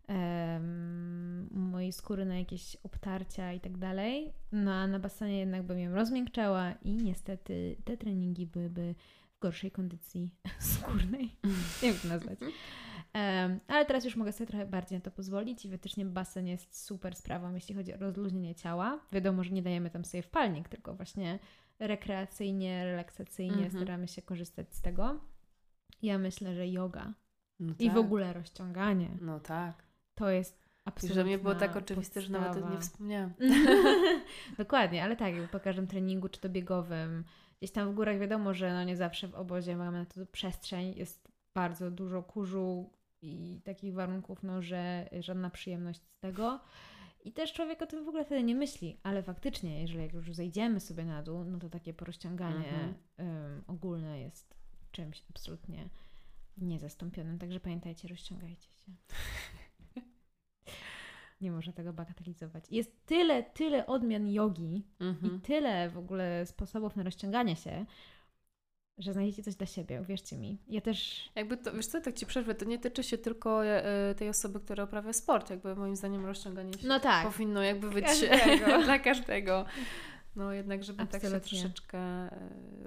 um, 0.10 1.48
mojej 1.52 1.92
skóry 1.92 2.26
na 2.26 2.38
jakieś 2.40 2.78
obtarcia 2.84 3.54
i 3.54 3.60
tak 3.60 3.78
dalej. 3.78 4.34
No 4.52 4.74
a 4.74 4.88
na 4.88 5.00
basenie 5.00 5.40
jednak 5.40 5.64
bym 5.64 5.80
ją 5.80 5.96
rozmiękczała 5.96 6.72
i 6.72 6.92
niestety 6.94 7.76
te 7.86 7.98
treningi 7.98 8.48
byłyby 8.48 8.96
gorszej 9.42 9.72
kondycji 9.72 10.36
skórnej. 10.60 11.36
Nie 11.44 11.52
wiem 11.82 11.94
jak 11.94 12.02
to 12.02 12.08
nazwać. 12.08 12.40
Um, 13.14 13.60
ale 13.68 13.86
teraz 13.86 14.06
już 14.06 14.16
mogę 14.16 14.32
sobie 14.32 14.48
trochę 14.48 14.66
bardziej 14.66 14.98
na 14.98 15.04
to 15.04 15.12
pozwolić 15.12 15.66
i 15.66 15.72
faktycznie 15.72 16.06
basen 16.06 16.48
jest 16.48 16.86
super 16.86 17.16
sprawą, 17.16 17.54
jeśli 17.54 17.76
chodzi 17.76 17.94
o 17.94 17.98
rozluźnienie 17.98 18.56
ciała. 18.56 19.00
Wiadomo, 19.12 19.44
że 19.44 19.52
nie 19.52 19.62
dajemy 19.62 19.90
tam 19.90 20.06
sobie 20.06 20.22
wpalnik, 20.22 20.70
tylko 20.70 20.94
właśnie 20.94 21.40
rekreacyjnie, 21.80 22.86
relaksacyjnie 22.86 23.70
-hmm. 23.70 23.78
staramy 23.78 24.08
się 24.08 24.22
korzystać 24.22 24.76
z 24.76 24.82
tego. 24.82 25.20
Ja 26.02 26.18
myślę, 26.18 26.56
że 26.56 26.68
yoga 26.68 27.14
no 27.60 27.74
tak. 27.74 27.82
i 27.82 27.90
w 27.90 27.94
tak. 27.94 28.02
ogóle 28.02 28.34
rozciąganie. 28.34 29.10
No 29.22 29.40
tak. 29.40 29.84
To 30.16 30.30
jest 30.30 30.62
absolutnie. 30.86 31.16
Że 31.16 31.24
mnie 31.24 31.38
było 31.38 31.56
tak 31.56 31.76
oczywiste, 31.76 32.22
podstawa. 32.22 32.40
że 32.40 32.48
nawet 32.50 32.64
o 32.64 32.66
tym 32.66 32.76
nie 32.76 32.82
wspomniałam. 32.82 33.34
Dokładnie, 34.58 35.04
ale 35.04 35.16
tak, 35.16 35.34
po 35.52 35.60
każdym 35.60 35.88
treningu, 35.88 36.30
czy 36.30 36.42
to 36.42 36.50
biegowym, 36.50 37.24
gdzieś 37.62 37.72
tam 37.72 37.92
w 37.92 37.96
górach 37.96 38.20
wiadomo, 38.20 38.54
że 38.54 38.74
no 38.74 38.84
nie 38.84 38.98
zawsze 38.98 39.28
w 39.28 39.36
obozie 39.36 39.78
mamy 39.78 39.98
na 40.00 40.06
to 40.06 40.26
przestrzeń, 40.26 40.94
jest 40.98 41.32
bardzo 41.54 41.92
dużo 41.92 42.24
kurzu 42.24 42.90
i 43.22 43.62
takich 43.64 43.94
warunków, 43.94 44.44
no, 44.44 44.62
że 44.62 45.10
żadna 45.20 45.50
przyjemność 45.50 46.02
z 46.02 46.20
tego. 46.20 46.60
I 47.24 47.34
też 47.34 47.54
człowiek 47.54 47.82
o 47.82 47.86
tym 47.86 48.06
w 48.06 48.08
ogóle 48.08 48.26
wtedy 48.26 48.44
nie 48.44 48.56
myśli, 48.56 49.00
ale 49.04 49.24
faktycznie, 49.24 49.82
jeżeli 49.82 50.04
jak 50.04 50.14
już 50.14 50.34
zejdziemy 50.34 50.80
sobie 50.80 51.06
na 51.06 51.24
dół, 51.24 51.44
no 51.44 51.60
to 51.60 51.70
takie 51.70 51.94
porozciąganie 51.94 52.94
um, 53.18 53.64
ogólne 53.68 54.20
jest 54.20 54.56
czymś 54.92 55.24
absolutnie 55.30 55.90
niezastąpionym. 56.58 57.40
Także 57.40 57.60
pamiętajcie, 57.60 58.08
rozciągajcie 58.08 58.68
się. 58.68 58.92
nie 61.42 61.52
można 61.52 61.74
tego 61.74 61.94
bagatelizować. 61.94 62.64
Jest 62.72 63.06
tyle, 63.06 63.44
tyle 63.44 63.86
odmian 63.86 64.28
jogi 64.28 64.86
mhm. 65.00 65.36
i 65.36 65.40
tyle 65.40 65.90
w 65.90 65.98
ogóle 65.98 66.46
sposobów 66.46 66.96
na 66.96 67.04
rozciąganie 67.04 67.56
się, 67.56 67.86
że 68.98 69.14
znajdziecie 69.14 69.44
coś 69.44 69.56
dla 69.56 69.68
siebie, 69.68 70.02
uwierzcie 70.02 70.38
mi. 70.38 70.58
Ja 70.68 70.82
też... 70.82 71.30
Jakby 71.36 71.58
to, 71.58 71.74
wiesz 71.74 71.88
co, 71.88 72.02
tak 72.02 72.14
Ci 72.14 72.26
przerwę, 72.26 72.56
to 72.56 72.66
nie 72.66 72.80
tyczy 72.80 73.04
się 73.04 73.18
tylko 73.18 73.66
e, 73.66 74.16
tej 74.16 74.30
osoby, 74.30 74.60
która 74.60 74.84
uprawia 74.84 75.14
sport. 75.14 75.50
Jakby 75.50 75.76
moim 75.76 75.96
zdaniem 75.96 76.26
rozciąganie 76.26 76.74
się 76.74 76.88
no 76.88 77.00
tak. 77.00 77.28
powinno 77.32 77.64
jakby 77.64 77.90
być 77.90 78.06
każdego. 78.06 78.66
dla 78.84 79.00
każdego. 79.00 79.66
No 80.36 80.54
jednak, 80.54 80.84
żeby 80.84 81.02
Absolutnie. 81.02 81.30
tak 81.30 81.48
się 81.48 81.50
troszeczkę 81.50 82.00
e, 82.00 82.30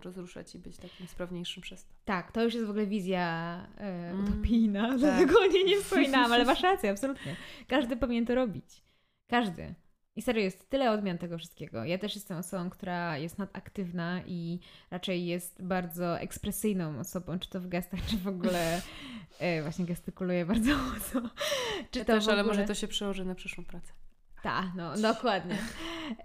rozruszać 0.02 0.54
i 0.54 0.58
być 0.58 0.76
takim 0.76 1.08
sprawniejszym 1.08 1.62
przez 1.62 1.84
to. 1.84 1.94
Tak, 2.04 2.32
to 2.32 2.42
już 2.42 2.54
jest 2.54 2.66
w 2.66 2.70
ogóle 2.70 2.86
wizja 2.86 3.58
e, 3.78 3.80
mm, 3.80 4.24
utopijna, 4.24 4.88
tak. 4.88 4.98
dlatego 4.98 5.40
o 5.40 5.46
niej 5.46 5.64
nie 5.64 5.80
wspominam, 5.80 6.32
ale 6.32 6.44
masz 6.44 6.62
rację, 6.62 6.90
absolutnie. 6.90 7.36
Każdy 7.68 7.96
powinien 7.96 8.26
to 8.26 8.34
robić. 8.34 8.82
Każdy. 9.28 9.74
I 10.16 10.22
serio, 10.22 10.42
jest 10.42 10.70
tyle 10.70 10.90
odmian 10.90 11.18
tego 11.18 11.38
wszystkiego. 11.38 11.84
Ja 11.84 11.98
też 11.98 12.14
jestem 12.14 12.38
osobą, 12.38 12.70
która 12.70 13.18
jest 13.18 13.38
nadaktywna 13.38 14.20
i 14.26 14.60
raczej 14.90 15.26
jest 15.26 15.62
bardzo 15.62 16.20
ekspresyjną 16.20 16.98
osobą, 16.98 17.38
czy 17.38 17.50
to 17.50 17.60
w 17.60 17.68
gestach, 17.68 18.06
czy 18.06 18.16
w 18.16 18.28
ogóle 18.28 18.82
e, 19.38 19.62
właśnie 19.62 19.84
gestykuluje 19.84 20.46
bardzo 20.46 20.70
mocno. 20.76 21.30
Czy 21.90 21.98
ja 21.98 22.04
to 22.04 22.12
też, 22.12 22.24
ogóle... 22.24 22.32
ale 22.32 22.44
może 22.44 22.64
to 22.64 22.74
się 22.74 22.88
przełoży 22.88 23.24
na 23.24 23.34
przyszłą 23.34 23.64
pracę. 23.64 23.92
Tak, 24.42 24.66
no 24.76 24.96
dokładnie. 24.96 25.58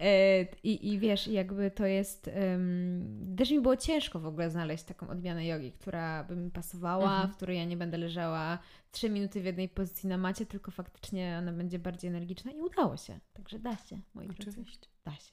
E, 0.00 0.42
I, 0.62 0.92
I 0.92 0.98
wiesz, 0.98 1.26
jakby 1.26 1.70
to 1.70 1.86
jest. 1.86 2.30
Um, 2.52 3.36
też 3.36 3.50
mi 3.50 3.60
było 3.60 3.76
ciężko 3.76 4.20
w 4.20 4.26
ogóle 4.26 4.50
znaleźć 4.50 4.84
taką 4.84 5.08
odmianę 5.08 5.46
jogi, 5.46 5.72
która 5.72 6.24
by 6.24 6.36
mi 6.36 6.50
pasowała, 6.50 7.12
mhm. 7.12 7.32
w 7.32 7.36
której 7.36 7.58
ja 7.58 7.64
nie 7.64 7.76
będę 7.76 7.98
leżała 7.98 8.58
trzy 8.90 9.10
minuty 9.10 9.40
w 9.40 9.44
jednej 9.44 9.68
pozycji 9.68 10.08
na 10.08 10.18
macie, 10.18 10.46
tylko 10.46 10.70
faktycznie 10.70 11.36
ona 11.38 11.52
będzie 11.52 11.78
bardziej 11.78 12.10
energiczna 12.10 12.50
i 12.52 12.60
udało 12.60 12.96
się. 12.96 13.20
Także 13.32 13.58
da 13.58 13.76
się, 13.76 14.00
moi 14.14 14.28
Oczywiście. 14.28 14.62
Drodzy. 14.62 14.70
Da 15.04 15.12
się. 15.12 15.32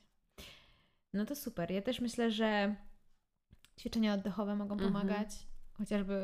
No 1.13 1.25
to 1.25 1.36
super. 1.36 1.72
Ja 1.72 1.82
też 1.82 2.01
myślę, 2.01 2.32
że 2.32 2.75
ćwiczenia 3.80 4.13
oddechowe 4.13 4.56
mogą 4.56 4.74
mhm. 4.74 4.94
pomagać. 4.94 5.30
Chociażby 5.74 6.16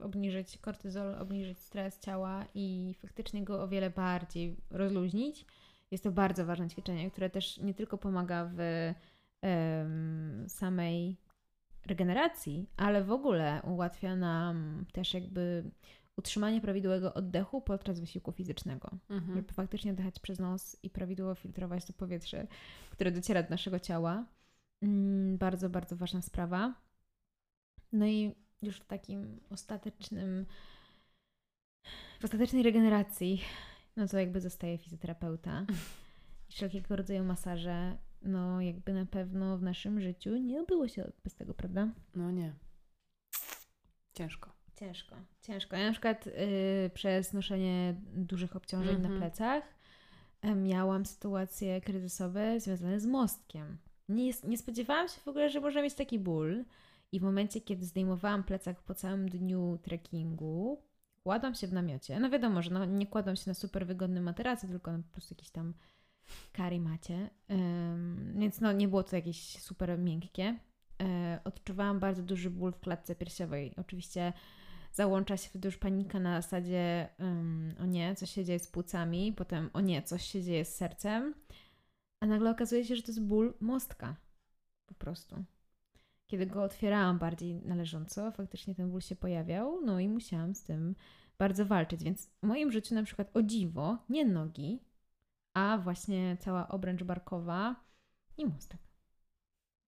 obniżyć 0.00 0.58
kortyzol, 0.58 1.14
obniżyć 1.14 1.58
stres 1.58 2.00
ciała 2.00 2.46
i 2.54 2.94
faktycznie 2.98 3.44
go 3.44 3.62
o 3.62 3.68
wiele 3.68 3.90
bardziej 3.90 4.56
rozluźnić. 4.70 5.46
Jest 5.94 6.04
to 6.04 6.12
bardzo 6.12 6.46
ważne 6.46 6.68
ćwiczenie, 6.68 7.10
które 7.10 7.30
też 7.30 7.58
nie 7.58 7.74
tylko 7.74 7.98
pomaga 7.98 8.50
w 8.54 8.58
um, 9.42 10.48
samej 10.48 11.16
regeneracji, 11.86 12.66
ale 12.76 13.04
w 13.04 13.10
ogóle 13.10 13.62
ułatwia 13.64 14.16
nam 14.16 14.84
też 14.92 15.14
jakby 15.14 15.70
utrzymanie 16.16 16.60
prawidłowego 16.60 17.14
oddechu 17.14 17.60
podczas 17.60 18.00
wysiłku 18.00 18.32
fizycznego. 18.32 18.90
Mhm. 19.10 19.36
Żeby 19.36 19.52
faktycznie 19.52 19.90
oddychać 19.90 20.18
przez 20.18 20.38
nos 20.38 20.76
i 20.82 20.90
prawidłowo 20.90 21.34
filtrować 21.34 21.84
to 21.84 21.92
powietrze, 21.92 22.46
które 22.90 23.12
dociera 23.12 23.42
do 23.42 23.50
naszego 23.50 23.78
ciała. 23.78 24.26
Mm, 24.82 25.38
bardzo, 25.38 25.70
bardzo 25.70 25.96
ważna 25.96 26.22
sprawa. 26.22 26.74
No 27.92 28.06
i 28.06 28.34
już 28.62 28.76
w 28.76 28.86
takim 28.86 29.40
ostatecznym, 29.50 30.46
w 32.20 32.24
ostatecznej 32.24 32.62
regeneracji 32.62 33.42
no 33.96 34.08
to 34.08 34.18
jakby 34.18 34.40
zostaje 34.40 34.78
fizjoterapeuta. 34.78 35.66
I 36.48 36.52
wszelkiego 36.54 36.96
rodzaju 36.96 37.24
masaże, 37.24 37.98
no 38.22 38.60
jakby 38.60 38.92
na 38.92 39.06
pewno 39.06 39.58
w 39.58 39.62
naszym 39.62 40.00
życiu 40.00 40.36
nie 40.36 40.60
obyło 40.60 40.88
się 40.88 41.12
bez 41.24 41.34
tego, 41.34 41.54
prawda? 41.54 41.88
No 42.14 42.30
nie. 42.30 42.54
Ciężko. 44.14 44.54
Ciężko, 44.76 45.16
ciężko. 45.42 45.76
Ja 45.76 45.86
na 45.86 45.92
przykład 45.92 46.26
yy, 46.26 46.90
przez 46.94 47.32
noszenie 47.32 47.94
dużych 48.16 48.56
obciążeń 48.56 48.94
mm 48.94 49.00
-hmm. 49.00 49.08
na 49.08 49.14
mhm. 49.14 49.20
plecach 49.20 49.64
yy, 50.42 50.54
miałam 50.54 51.06
sytuacje 51.06 51.80
kryzysowe 51.80 52.60
związane 52.60 53.00
z 53.00 53.06
mostkiem. 53.06 53.78
Nie, 54.08 54.32
nie 54.44 54.58
spodziewałam 54.58 55.08
się 55.08 55.20
w 55.20 55.28
ogóle, 55.28 55.50
że 55.50 55.60
można 55.60 55.82
mieć 55.82 55.94
taki 55.94 56.18
ból. 56.18 56.64
I 57.12 57.20
w 57.20 57.22
momencie, 57.22 57.60
kiedy 57.60 57.86
zdejmowałam 57.86 58.44
plecak 58.44 58.82
po 58.82 58.94
całym 58.94 59.28
dniu 59.28 59.78
trekkingu, 59.82 60.82
kładłam 61.24 61.54
się 61.54 61.66
w 61.66 61.72
namiocie. 61.72 62.20
No 62.20 62.30
wiadomo, 62.30 62.62
że 62.62 62.70
no, 62.70 62.84
nie 62.84 63.06
kładłam 63.06 63.36
się 63.36 63.44
na 63.46 63.54
super 63.54 63.86
wygodnym 63.86 64.24
materacu, 64.24 64.68
tylko 64.68 64.92
na 64.92 64.98
po 64.98 65.12
prostu 65.12 65.34
jakieś 65.34 65.50
tam 65.50 65.74
karimacie. 66.52 67.30
Um, 67.48 68.34
więc 68.36 68.60
no 68.60 68.72
nie 68.72 68.88
było 68.88 69.02
to 69.02 69.16
jakieś 69.16 69.62
super 69.62 69.98
miękkie. 69.98 70.58
E, 71.02 71.40
odczuwałam 71.44 72.00
bardzo 72.00 72.22
duży 72.22 72.50
ból 72.50 72.72
w 72.72 72.80
klatce 72.80 73.14
piersiowej. 73.14 73.74
Oczywiście 73.76 74.32
załącza 74.92 75.36
się 75.36 75.48
wtedy 75.48 75.68
już 75.68 75.76
panika 75.76 76.20
na 76.20 76.42
zasadzie 76.42 77.08
um, 77.18 77.74
o 77.80 77.86
nie, 77.86 78.14
coś 78.14 78.30
się 78.30 78.44
dzieje 78.44 78.58
z 78.58 78.68
płucami, 78.68 79.32
potem 79.32 79.70
o 79.72 79.80
nie, 79.80 80.02
coś 80.02 80.24
się 80.24 80.42
dzieje 80.42 80.64
z 80.64 80.74
sercem, 80.74 81.34
a 82.20 82.26
nagle 82.26 82.50
okazuje 82.50 82.84
się, 82.84 82.96
że 82.96 83.02
to 83.02 83.08
jest 83.08 83.22
ból 83.22 83.54
mostka. 83.60 84.16
Po 84.86 84.94
prostu. 84.94 85.44
Kiedy 86.26 86.46
go 86.46 86.62
otwierałam 86.62 87.18
bardziej 87.18 87.54
należąco, 87.54 88.32
faktycznie 88.32 88.74
ten 88.74 88.90
ból 88.90 89.00
się 89.00 89.16
pojawiał, 89.16 89.80
no 89.84 90.00
i 90.00 90.08
musiałam 90.08 90.54
z 90.54 90.64
tym 90.64 90.94
bardzo 91.38 91.66
walczyć. 91.66 92.04
Więc 92.04 92.26
w 92.26 92.46
moim 92.46 92.72
życiu 92.72 92.94
na 92.94 93.02
przykład 93.02 93.30
o 93.36 93.42
dziwo, 93.42 93.98
nie 94.08 94.24
nogi, 94.24 94.82
a 95.54 95.78
właśnie 95.78 96.36
cała 96.40 96.68
obręcz 96.68 97.02
barkowa 97.02 97.76
i 98.38 98.46
mostek. 98.46 98.80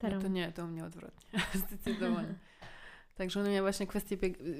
No 0.02 0.20
to 0.20 0.28
nie, 0.28 0.52
to 0.52 0.64
u 0.64 0.68
mnie 0.68 0.84
odwrotnie. 0.84 1.40
Zdecydowanie. 1.66 2.34
Także 3.14 3.40
one 3.40 3.50
miały 3.50 3.62
właśnie 3.62 3.86
kwestie 3.86 4.16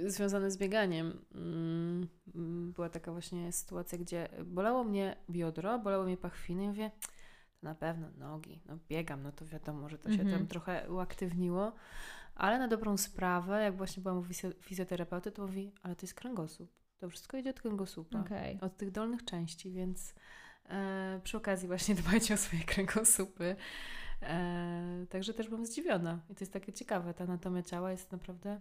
związane 0.06 0.50
z 0.50 0.56
bieganiem. 0.56 1.24
Mm, 1.34 2.08
była 2.72 2.88
taka 2.88 3.12
właśnie 3.12 3.52
sytuacja, 3.52 3.98
gdzie 3.98 4.28
bolało 4.44 4.84
mnie 4.84 5.16
biodro, 5.30 5.78
bolało 5.78 6.04
mnie 6.04 6.16
pachwiny 6.16 6.64
i 6.64 6.68
mówię, 6.68 6.90
to 7.60 7.66
na 7.66 7.74
pewno 7.74 8.10
nogi, 8.18 8.62
no 8.66 8.78
biegam, 8.88 9.22
no 9.22 9.32
to 9.32 9.46
wiadomo, 9.46 9.88
że 9.88 9.98
to 9.98 10.10
się 10.10 10.18
tam 10.18 10.26
mhm. 10.26 10.46
trochę 10.46 10.90
uaktywniło, 10.90 11.72
ale 12.34 12.58
na 12.58 12.68
dobrą 12.68 12.96
sprawę, 12.96 13.62
jak 13.62 13.76
właśnie 13.76 14.02
byłam 14.02 14.18
u 14.18 14.24
fizjoterapeuty, 14.60 15.32
to 15.32 15.42
mówi, 15.42 15.72
ale 15.82 15.96
to 15.96 16.02
jest 16.02 16.14
kręgosłup. 16.14 16.70
To 16.98 17.08
wszystko 17.08 17.36
idzie 17.36 17.50
od 17.50 17.60
kręgosłupa, 17.60 18.20
okay. 18.20 18.58
od 18.60 18.76
tych 18.76 18.90
dolnych 18.90 19.24
części, 19.24 19.72
więc 19.72 20.14
e, 20.68 21.20
przy 21.24 21.36
okazji 21.36 21.68
właśnie 21.68 21.94
dbajcie 22.04 22.34
o 22.34 22.36
swoje 22.36 22.62
kręgosłupy. 22.62 23.56
E, 24.22 25.06
także 25.10 25.34
też 25.34 25.48
byłam 25.48 25.66
zdziwiona. 25.66 26.20
I 26.30 26.34
to 26.34 26.40
jest 26.40 26.52
takie 26.52 26.72
ciekawe. 26.72 27.14
Ta 27.14 27.24
anatomia 27.24 27.62
ciała 27.62 27.90
jest 27.90 28.12
naprawdę 28.12 28.60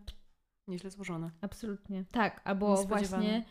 nieźle 0.67 0.89
złożona. 0.89 1.31
Absolutnie. 1.41 2.05
Tak, 2.11 2.41
albo 2.43 2.83
właśnie 2.83 3.45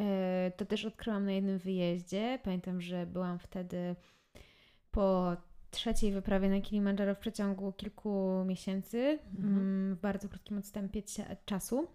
e, 0.00 0.52
to 0.56 0.66
też 0.66 0.84
odkryłam 0.84 1.24
na 1.24 1.32
jednym 1.32 1.58
wyjeździe. 1.58 2.38
Pamiętam, 2.44 2.80
że 2.80 3.06
byłam 3.06 3.38
wtedy 3.38 3.96
po 4.90 5.36
trzeciej 5.70 6.12
wyprawie 6.12 6.48
na 6.48 6.60
Kilimandżaro 6.60 7.14
w 7.14 7.18
przeciągu 7.18 7.72
kilku 7.72 8.44
miesięcy, 8.46 9.18
mhm. 9.36 9.58
Mm, 9.58 9.96
w 9.96 10.00
bardzo 10.00 10.28
krótkim 10.28 10.58
odstępie 10.58 11.02
czasu. 11.44 11.88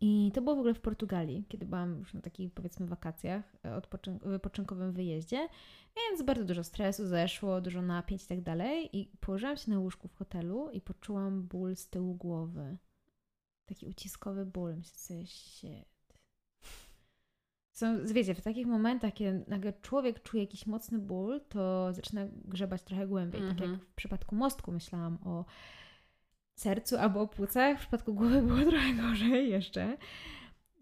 I 0.00 0.32
to 0.34 0.42
było 0.42 0.56
w 0.56 0.58
ogóle 0.58 0.74
w 0.74 0.80
Portugalii, 0.80 1.44
kiedy 1.48 1.66
byłam 1.66 1.98
już 1.98 2.14
na 2.14 2.20
takich 2.20 2.52
powiedzmy 2.52 2.86
wakacjach, 2.86 3.56
e, 3.64 3.68
odpoczyn- 3.68 4.28
wypoczynkowym 4.28 4.92
wyjeździe, 4.92 5.48
więc 5.96 6.22
bardzo 6.22 6.44
dużo 6.44 6.64
stresu 6.64 7.06
zeszło, 7.06 7.60
dużo 7.60 7.82
napięć 7.82 8.24
i 8.24 8.26
tak 8.26 8.40
dalej. 8.40 8.98
I 8.98 9.06
położyłam 9.20 9.56
się 9.56 9.70
na 9.70 9.78
łóżku 9.78 10.08
w 10.08 10.14
hotelu 10.14 10.70
i 10.70 10.80
poczułam 10.80 11.42
ból 11.42 11.76
z 11.76 11.88
tyłu 11.88 12.14
głowy. 12.14 12.76
Taki 13.66 13.86
uciskowy 13.86 14.46
ból. 14.46 14.76
Myślę 14.76 15.26
sobie. 15.26 15.84
Są, 17.80 18.04
wiecie, 18.04 18.34
w 18.34 18.40
takich 18.40 18.66
momentach, 18.66 19.12
kiedy 19.14 19.44
nagle 19.48 19.72
człowiek 19.72 20.22
czuje 20.22 20.42
jakiś 20.42 20.66
mocny 20.66 20.98
ból, 20.98 21.40
to 21.48 21.92
zaczyna 21.92 22.26
grzebać 22.44 22.82
trochę 22.82 23.06
głębiej. 23.06 23.40
Tak 23.40 23.50
Mhm. 23.50 23.72
jak 23.72 23.80
w 23.80 23.94
przypadku 23.94 24.34
mostku 24.34 24.72
myślałam 24.72 25.18
o 25.24 25.44
sercu 26.54 26.96
albo 26.96 27.20
o 27.20 27.28
płucach, 27.28 27.76
w 27.76 27.80
przypadku 27.80 28.14
głowy 28.14 28.42
było 28.42 28.58
trochę 28.70 28.94
gorzej 28.94 29.50
jeszcze. 29.50 29.96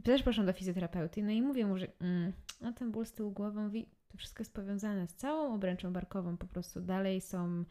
Też 0.05 0.23
poszłam 0.23 0.47
do 0.47 0.53
fizjoterapeuty, 0.53 1.23
no 1.23 1.31
i 1.31 1.43
mówię 1.43 1.67
mu, 1.67 1.79
że 1.79 1.87
mm, 2.01 2.33
no 2.61 2.73
ten 2.73 2.93
ból 2.93 3.07
z 3.07 3.13
tyłu 3.13 3.35
mówi, 3.55 3.89
to 4.09 4.19
wszystko 4.19 4.41
jest 4.41 4.55
powiązane 4.55 5.09
z 5.09 5.15
całą 5.15 5.55
obręczą 5.55 5.93
barkową, 5.93 6.37
po 6.37 6.47
prostu 6.47 6.81
dalej 6.81 7.21
są 7.21 7.65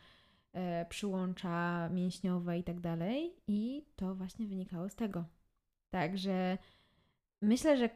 e, 0.54 0.86
przyłącza 0.86 1.90
mięśniowe 1.90 2.60
i 2.60 2.64
tak 2.64 2.80
dalej 2.80 3.34
i 3.48 3.86
to 3.96 4.16
właśnie 4.16 4.48
wynikało 4.48 4.90
z 4.90 4.96
tego. 4.96 5.26
Także 5.90 6.58
myślę, 7.42 7.78
że 7.78 7.90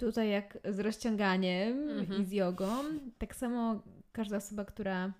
tutaj 0.00 0.30
jak 0.30 0.58
z 0.64 0.78
rozciąganiem 0.80 1.90
Mhm. 1.90 2.22
i 2.22 2.24
z 2.24 2.32
jogą, 2.32 2.68
tak 3.18 3.36
samo 3.36 3.82
każda 4.12 4.36
osoba, 4.36 4.64
która 4.64 5.12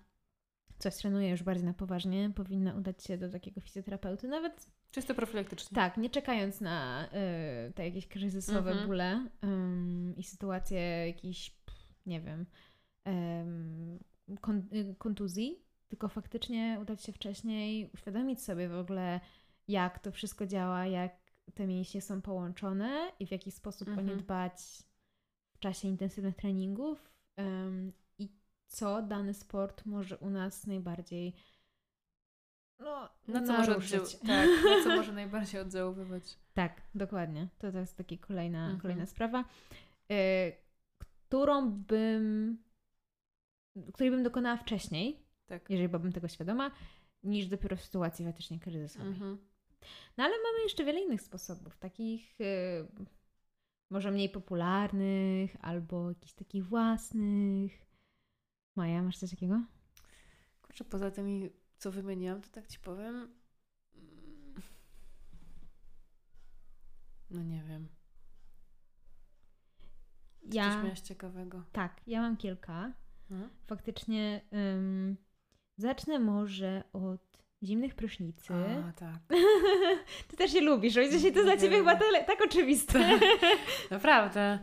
coś 0.79 0.95
trenuje 0.95 1.29
już 1.29 1.43
bardziej 1.43 1.65
na 1.65 1.73
poważnie, 1.73 2.31
powinna 2.35 2.73
udać 2.75 3.03
się 3.03 3.17
do 3.17 3.29
takiego 3.29 3.61
fizjoterapeuty, 3.61 4.27
nawet 4.27 4.71
Czysto 4.91 5.15
profilaktycznie. 5.15 5.75
tak, 5.75 5.97
nie 5.97 6.09
czekając 6.09 6.61
na 6.61 7.05
y, 7.69 7.73
te 7.73 7.85
jakieś 7.85 8.07
kryzysowe 8.07 8.71
Mhm. 8.71 8.87
bóle 8.87 9.27
ym, 9.43 10.13
i 10.17 10.23
sytuacje 10.23 11.07
jakichś, 11.07 11.55
nie 12.05 12.21
wiem, 12.21 12.45
kon, 14.41 14.67
y, 14.73 14.95
kontuzji, 14.97 15.65
tylko 15.87 16.07
faktycznie 16.09 16.77
udać 16.81 17.03
się 17.03 17.11
wcześniej, 17.13 17.89
uświadomić 17.93 18.41
sobie 18.43 18.69
w 18.69 18.77
ogóle, 18.77 19.19
jak 19.67 19.99
to 19.99 20.11
wszystko 20.11 20.47
działa, 20.47 20.85
jak 20.85 21.20
te 21.53 21.67
mięśnie 21.67 22.01
są 22.01 22.21
połączone 22.21 23.11
i 23.19 23.27
w 23.27 23.31
jaki 23.31 23.51
sposób 23.51 23.87
o 23.87 23.91
nie 23.91 23.99
Mhm. 23.99 24.19
dbać 24.19 24.53
w 25.55 25.59
czasie 25.59 25.87
intensywnych 25.87 26.35
treningów 26.35 27.11
em, 27.35 27.93
i 28.17 28.29
co 28.67 29.01
dany 29.01 29.33
sport 29.33 29.85
może 29.85 30.17
u 30.17 30.29
nas 30.29 30.67
najbardziej 30.67 31.33
no, 32.79 33.09
Na 33.27 33.43
co, 33.47 33.53
może 33.53 33.77
oddział- 33.77 34.19
tak, 34.27 34.49
na 34.65 34.83
co 34.83 34.89
może 34.95 35.11
najbardziej 35.13 35.61
oddziaływać. 35.61 36.37
Tak, 36.53 36.81
dokładnie. 36.95 37.47
To, 37.57 37.71
to 37.71 37.77
jest 37.77 37.97
taka 37.97 38.17
kolejna, 38.17 38.63
Mhm. 38.63 38.79
kolejna 38.81 39.05
sprawa, 39.05 39.45
y, 40.11 40.15
którą 41.27 41.71
bym, 41.71 42.57
której 43.93 44.11
bym 44.11 44.23
dokonała 44.23 44.57
wcześniej, 44.57 45.25
Tak. 45.45 45.69
jeżeli 45.69 45.89
byłabym 45.89 46.11
tego 46.13 46.27
świadoma, 46.27 46.71
niż 47.23 47.47
dopiero 47.47 47.75
w 47.77 47.81
sytuacji 47.81 48.25
faktycznie 48.25 48.59
kryzysowej. 48.59 49.07
Mhm. 49.07 49.37
No 50.17 50.23
ale 50.23 50.33
mamy 50.33 50.63
jeszcze 50.63 50.83
wiele 50.85 50.99
innych 51.01 51.21
sposobów, 51.21 51.77
takich 51.77 52.41
y, 52.41 52.87
może 53.89 54.11
mniej 54.11 54.29
popularnych, 54.29 55.55
albo 55.61 56.09
jakichś 56.09 56.33
takich 56.33 56.67
własnych. 56.67 57.85
Maja, 58.75 59.01
masz 59.03 59.17
coś 59.17 59.29
takiego? 59.29 59.61
Kurczę, 60.61 60.83
poza 60.85 61.11
tymi, 61.11 61.49
co 61.77 61.91
wymieniłam, 61.91 62.41
to 62.41 62.49
tak 62.49 62.67
ci 62.67 62.79
powiem. 62.79 63.15
mm, 63.95 64.61
No 67.29 67.43
nie 67.43 67.63
wiem. 67.63 67.87
Coś 70.43 70.53
Ja, 70.55 70.83
miałaś 70.83 70.99
ciekawego. 70.99 71.63
tak, 71.71 72.01
ja 72.07 72.21
mam 72.21 72.37
kilka. 72.37 72.93
No? 73.29 73.49
Faktycznie 73.67 74.41
ym, 74.53 75.17
zacznę 75.77 76.19
może 76.19 76.83
od 76.93 77.30
zimnych 77.63 77.95
prysznicy. 77.95 78.53
A, 78.89 78.91
tak. 78.91 79.19
Ty 80.27 80.37
też 80.37 80.53
je 80.53 80.61
lubisz, 80.61 80.97
o 80.97 81.09
dzisiaj 81.09 81.33
to 81.33 81.43
dla 81.43 81.57
ciebie 81.57 81.77
chyba 81.77 81.95
tyle, 81.95 82.23
tak 82.23 82.41
oczywiste. 82.45 83.19
Naprawdę. 83.91 84.59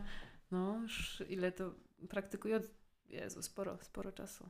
No, 0.51 0.79
już 0.81 1.23
ile 1.29 1.51
to 1.51 1.73
praktykuję 2.09 2.55
od... 2.55 2.63
Jezu, 3.09 3.41
sporo, 3.41 3.77
sporo 3.81 4.11
czasu. 4.11 4.49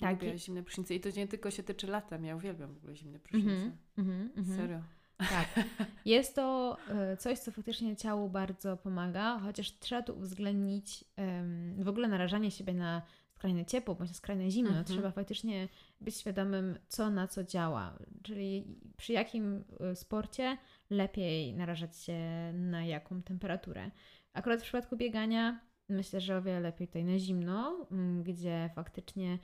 Tak, 0.00 0.22
Lubię 0.22 0.38
zimne 0.38 0.62
prysznice 0.62 0.94
i 0.94 1.00
to 1.00 1.08
nie 1.16 1.28
tylko 1.28 1.50
się 1.50 1.62
tyczy 1.62 1.86
latem. 1.86 2.24
Ja 2.24 2.36
uwielbiam 2.36 2.74
w 2.74 2.76
ogóle 2.76 2.96
zimne 2.96 3.18
prysznice. 3.18 3.50
Mhm, 3.50 3.76
mhm, 3.98 4.30
mhm. 4.36 4.56
Serio. 4.56 4.80
Tak. 5.16 5.64
Jest 6.04 6.34
to 6.34 6.76
e, 6.88 7.16
coś, 7.16 7.38
co 7.38 7.52
faktycznie 7.52 7.96
ciału 7.96 8.28
bardzo 8.28 8.76
pomaga, 8.76 9.38
chociaż 9.38 9.78
trzeba 9.78 10.02
tu 10.02 10.18
uwzględnić 10.18 11.04
em, 11.16 11.74
w 11.84 11.88
ogóle 11.88 12.08
narażanie 12.08 12.50
siebie 12.50 12.74
na 12.74 13.02
skrajne 13.34 13.64
ciepło 13.66 13.94
bądź 13.94 14.10
na 14.10 14.14
skrajne 14.14 14.50
zimno. 14.50 14.68
Mhm. 14.70 14.84
Trzeba 14.86 15.10
faktycznie 15.10 15.68
być 16.00 16.16
świadomym, 16.16 16.78
co 16.88 17.10
na 17.10 17.28
co 17.28 17.44
działa. 17.44 17.98
Czyli 18.22 18.64
przy 18.96 19.12
jakim 19.12 19.64
e, 19.80 19.96
sporcie 19.96 20.58
lepiej 20.90 21.54
narażać 21.54 21.96
się 21.96 22.18
na 22.52 22.84
jaką 22.84 23.22
temperaturę. 23.22 23.90
Akurat 24.32 24.60
w 24.60 24.62
przypadku 24.62 24.96
biegania 24.96 25.60
myślę, 25.88 26.20
że 26.20 26.36
o 26.36 26.42
wiele 26.42 26.60
lepiej 26.60 26.86
tutaj 26.86 27.04
na 27.04 27.18
zimno, 27.18 27.86
m, 27.90 28.22
gdzie 28.22 28.70
faktycznie 28.74 29.38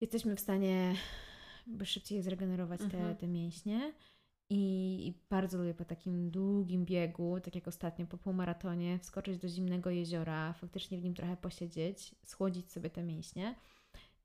jesteśmy 0.00 0.36
w 0.36 0.40
stanie 0.40 0.94
jakby 1.66 1.86
szybciej 1.86 2.22
zregenerować 2.22 2.80
te, 2.80 2.84
Mhm. 2.98 3.16
te 3.16 3.28
mięśnie. 3.28 3.92
I, 4.54 5.14
bardzo 5.30 5.58
lubię 5.58 5.74
po 5.74 5.84
takim 5.84 6.30
długim 6.30 6.84
biegu, 6.84 7.40
tak 7.40 7.54
jak 7.54 7.68
ostatnio 7.68 8.06
po 8.06 8.18
półmaratonie, 8.18 8.98
wskoczyć 8.98 9.38
do 9.38 9.48
zimnego 9.48 9.90
jeziora, 9.90 10.52
faktycznie 10.52 10.98
w 10.98 11.04
nim 11.04 11.14
trochę 11.14 11.36
posiedzieć, 11.36 12.14
schłodzić 12.24 12.72
sobie 12.72 12.90
te 12.90 13.02
mięśnie. 13.02 13.54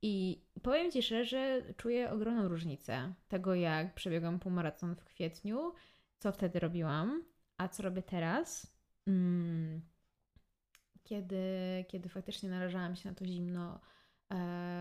I 0.01 0.41
powiem 0.61 0.91
Ci 0.91 1.03
szczerze, 1.03 1.61
czuję 1.77 2.11
ogromną 2.11 2.47
różnicę 2.47 3.13
tego, 3.27 3.55
jak 3.55 3.93
przebiegłam 3.93 4.39
półmaraton 4.39 4.95
w 4.95 5.03
kwietniu, 5.03 5.73
co 6.19 6.31
wtedy 6.31 6.59
robiłam, 6.59 7.23
a 7.57 7.67
co 7.67 7.83
robię 7.83 8.01
teraz. 8.01 8.77
Mm, 9.07 9.81
kiedy, 11.03 11.45
kiedy 11.87 12.09
faktycznie 12.09 12.49
narażałam 12.49 12.95
się 12.95 13.09
na 13.09 13.15
to 13.15 13.25
zimno, 13.25 13.79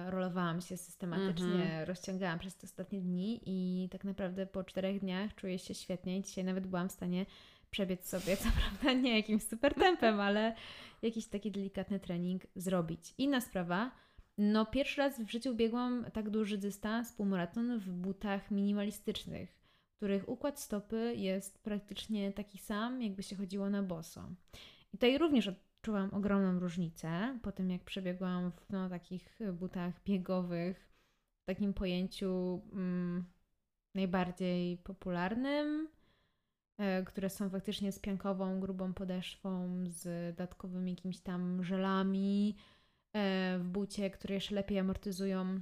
rolowałam 0.07 0.61
się 0.61 0.77
systematycznie, 0.77 1.47
Mhm. 1.63 1.89
rozciągałam 1.89 2.39
przez 2.39 2.57
te 2.57 2.65
ostatnie 2.65 3.01
dni 3.01 3.41
i 3.47 3.89
tak 3.89 4.05
naprawdę 4.05 4.47
po 4.47 4.65
czterech 4.65 5.01
dniach 5.01 5.35
czuję 5.35 5.59
się 5.59 5.75
świetnie. 5.75 6.23
Dzisiaj 6.23 6.45
nawet 6.45 6.67
byłam 6.67 6.89
w 6.89 6.93
stanie 6.93 7.27
przebiec 7.71 8.09
sobie, 8.09 8.37
co 8.37 8.49
prawda 8.61 8.93
nie 8.93 9.17
jakimś 9.17 9.43
super 9.43 9.75
tempem, 9.75 10.21
ale 10.21 10.55
jakiś 11.03 11.27
taki 11.27 11.51
delikatny 11.51 12.01
trening 12.01 12.47
zrobić. 12.57 13.15
Inna 13.19 13.41
sprawa, 13.41 13.91
no 14.39 14.67
pierwszy 14.67 15.01
raz 15.01 15.21
w 15.21 15.31
życiu 15.31 15.55
biegłam 15.55 16.07
tak 16.13 16.31
duży 16.31 16.59
dystans, 16.59 17.13
półmaraton 17.13 17.79
w 17.79 17.93
butach 17.93 18.51
minimalistycznych, 18.51 19.57
których 19.97 20.29
układ 20.29 20.61
stopy 20.61 21.15
jest 21.17 21.63
praktycznie 21.63 22.33
taki 22.33 22.59
sam, 22.59 23.03
jakby 23.03 23.23
się 23.23 23.37
chodziło 23.37 23.71
na 23.71 23.83
boso. 23.83 24.29
I 24.93 24.97
tutaj 24.97 25.19
również 25.19 25.51
odczuwam 25.87 26.14
ogromną 26.14 26.61
różnicę 26.61 27.38
po 27.42 27.53
tym, 27.53 27.70
jak 27.70 27.85
przebiegłam 27.85 28.53
w 28.53 28.70
no, 28.70 28.88
takich 28.88 29.38
butach 29.53 30.03
biegowych, 30.05 30.88
w 31.42 31.46
takim 31.46 31.75
pojęciu 31.75 32.62
mm, 32.72 33.25
najbardziej 33.94 34.77
popularnym, 34.77 35.88
e, 36.79 37.03
które 37.03 37.31
są 37.31 37.51
faktycznie 37.51 37.92
z 37.92 37.99
piankową, 37.99 38.61
grubą 38.61 38.94
podeszwą, 38.94 39.68
z 39.87 40.37
dodatkowymi 40.37 40.90
jakimiś 40.90 41.20
tam 41.20 41.64
żelami 41.64 42.57
e, 43.12 43.59
w 43.59 43.64
bucie, 43.64 44.11
które 44.11 44.35
jeszcze 44.35 44.55
lepiej 44.55 44.79
amortyzują, 44.79 45.61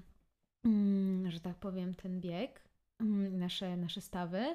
mm, 0.64 1.30
że 1.30 1.40
tak 1.40 1.56
powiem, 1.56 1.94
ten 1.94 2.20
bieg, 2.20 2.60
mm, 3.00 3.38
nasze, 3.38 3.76
nasze 3.76 4.00
stawy. 4.00 4.54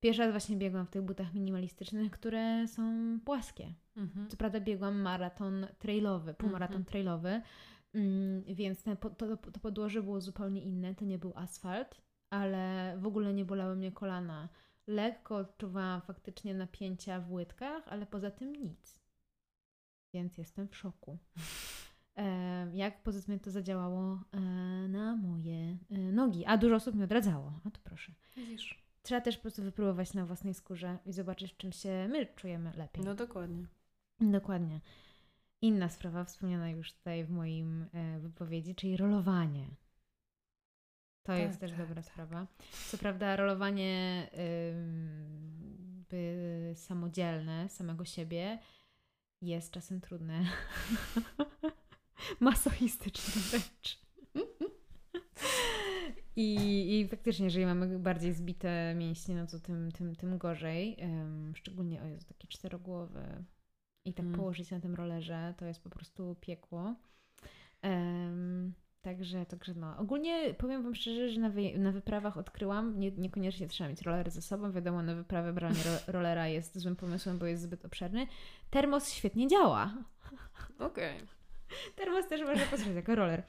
Pierwszy 0.00 0.22
raz 0.22 0.30
właśnie 0.30 0.56
biegłam 0.56 0.86
w 0.86 0.90
tych 0.90 1.02
butach 1.02 1.34
minimalistycznych, 1.34 2.12
które 2.12 2.68
są 2.68 2.82
płaskie. 3.24 3.74
Mhm. 3.96 4.28
Co 4.28 4.36
prawda 4.36 4.60
biegłam 4.60 5.00
maraton 5.00 5.66
trailowy, 5.78 6.34
półmaraton 6.34 6.76
Mhm. 6.76 6.84
trailowy, 6.84 7.42
mm, 7.94 8.44
więc 8.44 8.82
ten, 8.82 8.96
to, 8.96 9.36
to 9.36 9.60
podłoże 9.60 10.02
było 10.02 10.20
zupełnie 10.20 10.62
inne. 10.62 10.94
To 10.94 11.04
nie 11.04 11.18
był 11.18 11.32
asfalt, 11.36 12.00
ale 12.30 12.94
w 12.98 13.06
ogóle 13.06 13.34
nie 13.34 13.44
bolały 13.44 13.76
mnie 13.76 13.92
kolana. 13.92 14.48
Lekko 14.86 15.36
odczuwałam 15.36 16.00
faktycznie 16.00 16.54
napięcia 16.54 17.20
w 17.20 17.32
łydkach, 17.32 17.88
ale 17.88 18.06
poza 18.06 18.30
tym 18.30 18.52
nic. 18.52 19.00
Więc 20.14 20.38
jestem 20.38 20.68
w 20.68 20.76
szoku. 20.76 21.18
E, 22.16 22.70
jak 22.74 23.02
powiedzmy 23.02 23.38
to 23.40 23.50
zadziałało 23.50 24.20
e, 24.32 24.40
na 24.88 25.16
moje 25.16 25.76
e, 25.90 25.98
nogi. 25.98 26.44
A 26.44 26.56
dużo 26.56 26.74
osób 26.74 26.94
mi 26.94 27.04
odradzało. 27.04 27.60
A 27.64 27.70
to 27.70 27.80
proszę. 27.84 28.12
Widzisz? 28.36 28.87
Trzeba 29.08 29.20
też 29.20 29.36
po 29.36 29.42
prostu 29.42 29.62
wypróbować 29.62 30.14
na 30.14 30.26
własnej 30.26 30.54
skórze 30.54 30.98
i 31.06 31.12
zobaczyć, 31.12 31.52
w 31.52 31.56
czym 31.56 31.72
się 31.72 32.08
my 32.08 32.26
czujemy 32.26 32.72
lepiej. 32.76 33.04
No 33.04 33.14
dokładnie. 33.14 33.66
Dokładnie. 34.20 34.80
Inna 35.62 35.88
sprawa 35.88 36.24
wspomniana 36.24 36.70
już 36.70 36.92
tutaj 36.92 37.24
w 37.24 37.30
moim 37.30 37.86
e, 37.92 38.18
wypowiedzi, 38.18 38.74
czyli 38.74 38.96
rolowanie. 38.96 39.68
To 41.22 41.32
Tak, 41.32 41.38
jest 41.38 41.60
też 41.60 41.70
tak, 41.70 41.80
dobra 41.80 42.02
tak. 42.02 42.12
sprawa. 42.12 42.46
Co 42.90 42.98
prawda 42.98 43.36
rolowanie 43.36 44.22
jakby 46.10 46.72
samodzielne, 46.76 47.68
samego 47.68 48.04
siebie, 48.04 48.58
jest 49.42 49.72
czasem 49.72 50.00
trudne. 50.00 50.44
Masochistyczne 52.40 53.42
wręcz. 53.42 54.07
I, 56.40 57.00
I 57.00 57.08
faktycznie, 57.08 57.44
jeżeli 57.44 57.66
mamy 57.66 57.98
bardziej 57.98 58.32
zbite 58.32 58.94
mięśnie, 58.94 59.34
no 59.34 59.46
to 59.46 59.60
tym, 59.60 59.92
tym, 59.92 60.16
tym 60.16 60.38
gorzej. 60.38 60.96
Um, 61.00 61.52
szczególnie, 61.56 62.02
o 62.02 62.06
Jezu, 62.06 62.26
takie 62.28 62.48
czterogłowe. 62.48 63.44
I 64.04 64.14
tak 64.14 64.26
mm. 64.26 64.38
położyć 64.38 64.70
na 64.70 64.80
tym 64.80 64.94
rollerze, 64.94 65.54
to 65.56 65.66
jest 65.66 65.82
po 65.82 65.90
prostu 65.90 66.36
piekło. 66.40 66.94
Um, 67.82 68.74
Także, 69.02 69.46
także 69.46 69.74
no. 69.74 69.98
Ogólnie 69.98 70.54
powiem 70.54 70.82
Wam 70.82 70.94
szczerze, 70.94 71.28
że 71.28 71.40
na, 71.40 71.50
wy, 71.50 71.78
na 71.78 71.92
wyprawach 71.92 72.36
odkryłam, 72.36 73.00
nie, 73.00 73.10
niekoniecznie 73.10 73.68
trzeba 73.68 73.90
mieć 73.90 74.02
roller 74.02 74.30
ze 74.30 74.42
sobą. 74.42 74.72
Wiadomo, 74.72 75.02
na 75.02 75.14
wyprawę 75.14 75.52
branie 75.52 75.82
ro, 75.84 75.90
rollera 76.12 76.48
jest 76.48 76.78
złym 76.78 76.96
pomysłem, 76.96 77.38
bo 77.38 77.46
jest 77.46 77.62
zbyt 77.62 77.84
obszerny. 77.84 78.26
Termos 78.70 79.12
świetnie 79.12 79.48
działa. 79.48 79.94
Okej. 80.78 81.16
Okay. 81.16 81.28
Termos 81.96 82.28
też 82.28 82.40
można 82.40 82.66
posłuchać 82.66 82.94
jako 82.94 83.14
roller. 83.14 83.42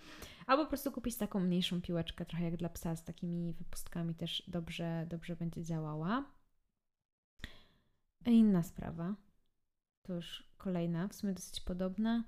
Albo 0.47 0.63
po 0.63 0.69
prostu 0.69 0.91
kupić 0.91 1.17
taką 1.17 1.39
mniejszą 1.39 1.81
piłeczkę, 1.81 2.25
trochę 2.25 2.45
jak 2.45 2.57
dla 2.57 2.69
psa, 2.69 2.95
z 2.95 3.03
takimi 3.03 3.53
wypustkami 3.53 4.15
też 4.15 4.43
dobrze, 4.47 5.05
dobrze 5.09 5.35
będzie 5.35 5.63
działała. 5.63 6.25
Inna 8.25 8.63
sprawa, 8.63 9.15
to 10.01 10.13
już 10.13 10.49
kolejna, 10.57 11.07
w 11.07 11.15
sumie 11.15 11.33
dosyć 11.33 11.61
podobna 11.61 12.23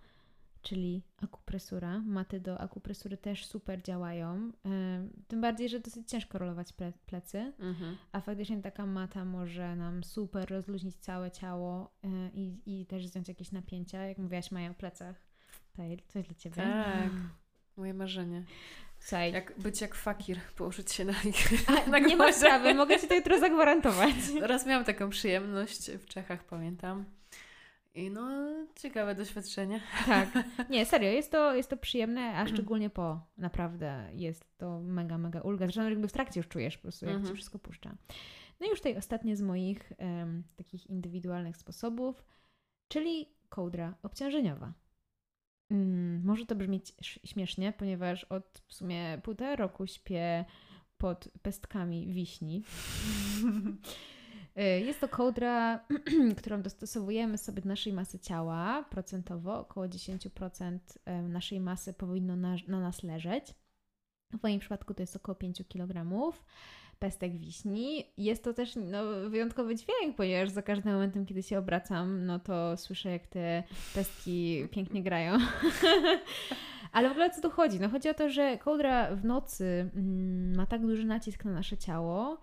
czyli 0.61 1.03
akupresura. 1.17 1.99
Maty 1.99 2.39
do 2.39 2.59
akupresury 2.59 3.17
też 3.17 3.45
super 3.45 3.81
działają. 3.81 4.51
Tym 5.27 5.41
bardziej, 5.41 5.69
że 5.69 5.79
dosyć 5.79 6.09
ciężko 6.09 6.37
rolować 6.37 6.73
plecy, 7.05 7.53
mhm. 7.59 7.97
a 8.11 8.21
faktycznie 8.21 8.61
taka 8.61 8.85
mata 8.85 9.25
może 9.25 9.75
nam 9.75 10.03
super 10.03 10.49
rozluźnić 10.49 10.95
całe 10.95 11.31
ciało 11.31 11.93
e, 12.03 12.29
i, 12.33 12.61
i 12.65 12.85
też 12.85 13.07
zdjąć 13.07 13.27
jakieś 13.27 13.51
napięcia. 13.51 14.05
Jak 14.05 14.17
mówiłaś, 14.17 14.51
Maja 14.51 14.71
o 14.71 14.73
plecach. 14.73 15.30
Tutaj 15.71 15.97
coś 16.07 16.25
dla 16.27 16.35
Ciebie. 16.35 16.55
Tak, 16.55 17.11
moje 17.77 17.93
marzenie. 17.93 18.43
Słuchaj. 18.99 19.31
Jak 19.31 19.59
być 19.59 19.81
jak 19.81 19.95
fakir, 19.95 20.39
położyć 20.57 20.91
się 20.91 21.05
na 21.05 21.23
nich. 21.25 21.49
A, 21.67 21.89
na 21.89 21.99
nie 21.99 22.17
ma 22.17 22.33
sprawy, 22.33 22.73
mogę 22.73 22.99
Ci 22.99 23.07
to 23.07 23.15
jutro 23.15 23.39
zagwarantować. 23.39 24.15
Raz 24.41 24.65
miałam 24.65 24.85
taką 24.85 25.09
przyjemność 25.09 25.91
w 25.91 26.05
Czechach, 26.05 26.43
pamiętam. 26.43 27.05
I 27.93 28.09
no, 28.11 28.29
ciekawe 28.75 29.15
doświadczenie. 29.15 29.81
Tak. 30.05 30.29
Nie, 30.69 30.85
serio, 30.85 31.09
jest 31.09 31.31
to, 31.31 31.55
jest 31.55 31.69
to 31.69 31.77
przyjemne, 31.77 32.21
a 32.21 32.47
szczególnie 32.47 32.89
po. 32.89 33.21
Naprawdę 33.37 34.09
jest 34.13 34.57
to 34.57 34.79
mega, 34.79 35.17
mega 35.17 35.41
ulga. 35.41 35.65
Zresztą 35.65 35.89
jakby 35.89 36.07
w 36.07 36.11
trakcie 36.11 36.39
już 36.39 36.47
czujesz 36.47 36.77
po 36.77 36.81
prostu, 36.81 37.05
jak 37.05 37.15
mhm. 37.15 37.29
Ci 37.29 37.35
wszystko 37.35 37.59
puszcza. 37.59 37.95
No 38.59 38.67
i 38.67 38.69
już 38.69 38.79
tutaj 38.79 38.97
ostatnie 38.97 39.35
z 39.35 39.41
moich 39.41 39.93
um, 39.99 40.43
takich 40.55 40.87
indywidualnych 40.87 41.57
sposobów, 41.57 42.23
czyli 42.87 43.29
kołdra 43.49 43.93
obciążeniowa. 44.03 44.73
Mm, 45.71 46.21
może 46.25 46.45
to 46.45 46.55
brzmieć 46.55 46.93
śmiesznie, 47.01 47.73
ponieważ 47.73 48.23
od 48.23 48.61
w 48.67 48.73
sumie 48.73 49.21
półtora 49.23 49.55
roku 49.55 49.87
śpię 49.87 50.45
pod 50.97 51.29
pestkami 51.41 52.13
wiśni. 52.13 52.63
Y, 54.57 54.61
jest 54.85 54.99
to 54.99 55.09
kołdra, 55.09 55.85
którą 56.39 56.61
dostosowujemy 56.61 57.37
sobie 57.37 57.61
do 57.61 57.69
naszej 57.69 57.93
masy 57.93 58.19
ciała 58.19 58.85
procentowo. 58.89 59.59
Około 59.59 59.85
10% 59.85 60.79
naszej 61.29 61.59
masy 61.59 61.93
powinno 61.93 62.35
na, 62.35 62.55
na 62.67 62.79
nas 62.79 63.03
leżeć. 63.03 63.53
W 64.33 64.43
moim 64.43 64.59
przypadku 64.59 64.93
to 64.93 65.03
jest 65.03 65.15
około 65.15 65.35
5 65.35 65.63
kg 65.69 66.05
pestek 67.01 67.37
wiśni. 67.37 68.03
Jest 68.17 68.43
to 68.43 68.53
też 68.53 68.75
no, 68.75 69.29
wyjątkowy 69.29 69.75
dźwięk, 69.75 70.15
ponieważ 70.17 70.49
za 70.49 70.61
każdym 70.61 70.93
momentem, 70.93 71.25
kiedy 71.25 71.43
się 71.43 71.59
obracam, 71.59 72.25
no 72.25 72.39
to 72.39 72.77
słyszę, 72.77 73.09
jak 73.09 73.27
te 73.27 73.63
pestki 73.95 74.67
pięknie 74.71 75.03
grają. 75.03 75.37
Ale 76.91 77.09
w 77.09 77.11
ogóle 77.11 77.29
co 77.29 77.41
tu 77.41 77.49
chodzi? 77.49 77.79
No 77.79 77.89
chodzi 77.89 78.09
o 78.09 78.13
to, 78.13 78.29
że 78.29 78.57
kołdra 78.57 79.15
w 79.15 79.25
nocy 79.25 79.89
mm, 79.95 80.55
ma 80.55 80.65
tak 80.65 80.81
duży 80.81 81.05
nacisk 81.05 81.45
na 81.45 81.51
nasze 81.51 81.77
ciało, 81.77 82.37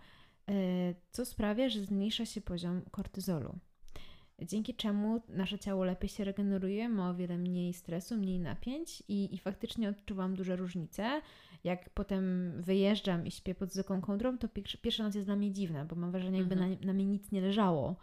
E, 0.49 0.94
co 1.11 1.25
sprawia, 1.25 1.68
że 1.68 1.81
zmniejsza 1.81 2.27
się 2.27 2.40
poziom 2.40 2.83
kortyzolu. 2.90 3.59
Dzięki 4.42 4.75
czemu 4.75 5.23
nasze 5.29 5.59
ciało 5.59 5.85
lepiej 5.85 6.09
się 6.09 6.25
regeneruje, 6.25 6.88
ma 6.88 7.11
o 7.11 7.14
wiele 7.14 7.38
mniej 7.38 7.75
stresu, 7.75 8.16
mniej 8.16 8.38
napięć 8.38 9.03
i, 9.09 9.35
i 9.35 9.38
faktycznie 9.38 9.88
odczuwam 9.88 10.35
duże 10.35 10.57
różnice. 10.57 11.21
Jak 11.64 11.90
potem 11.90 12.53
wyjeżdżam 12.62 13.27
i 13.27 13.31
śpię 13.31 13.55
pod 13.55 13.73
zwykłą 13.73 14.01
kołdrą, 14.01 14.38
to 14.38 14.49
pierwsza, 14.83 15.03
noc 15.03 15.14
jest 15.14 15.27
dla 15.27 15.37
mnie 15.37 15.53
dziwna, 15.53 15.85
bo 15.85 15.97
mam 15.97 16.11
wrażenie, 16.11 16.38
jakby 16.38 16.55
mhm. 16.55 16.71
na, 16.81 16.87
na 16.87 16.92
mnie 16.92 17.07
nic 17.07 17.33
nie 17.33 17.40
leżało. 17.40 17.97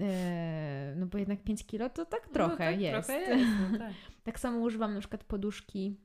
E, 0.00 0.94
no 0.96 1.06
bo 1.06 1.18
jednak 1.18 1.42
5 1.42 1.66
kilo 1.66 1.90
to 1.90 2.06
tak 2.06 2.26
no 2.26 2.32
trochę 2.32 2.50
no 2.50 2.70
tak, 2.70 2.80
jest. 2.80 3.08
Trochę 3.08 3.36
jest 3.38 3.50
no 3.72 3.78
tak. 3.78 3.92
tak 4.22 4.40
samo 4.40 4.58
używam 4.58 4.94
na 4.94 5.00
przykład 5.00 5.24
poduszki, 5.24 6.00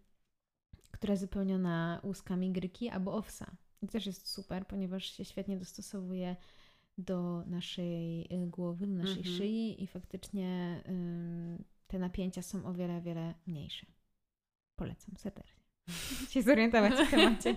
która 0.91 1.11
jest 1.11 1.23
wypełniona 1.23 2.01
łuskami 2.03 2.51
gryki 2.51 2.89
albo 2.89 3.13
owsa. 3.13 3.57
I 3.81 3.87
też 3.87 4.05
jest 4.05 4.27
super, 4.27 4.67
ponieważ 4.67 5.05
się 5.05 5.25
świetnie 5.25 5.57
dostosowuje 5.57 6.35
do 6.97 7.43
naszej 7.45 8.21
y, 8.21 8.47
głowy, 8.47 8.87
do 8.87 8.93
naszej 8.93 9.17
mhm. 9.17 9.35
szyi 9.35 9.83
i 9.83 9.87
faktycznie 9.87 10.81
te 11.87 11.99
napięcia 11.99 12.41
są 12.41 12.65
o 12.65 12.73
wiele, 12.73 13.01
wiele 13.01 13.33
mniejsze. 13.47 13.85
Polecam 14.75 15.17
serdecznie. 15.17 15.56
Się 16.29 16.41
zorientować 16.41 16.93
w 16.93 17.11
temacie. 17.11 17.55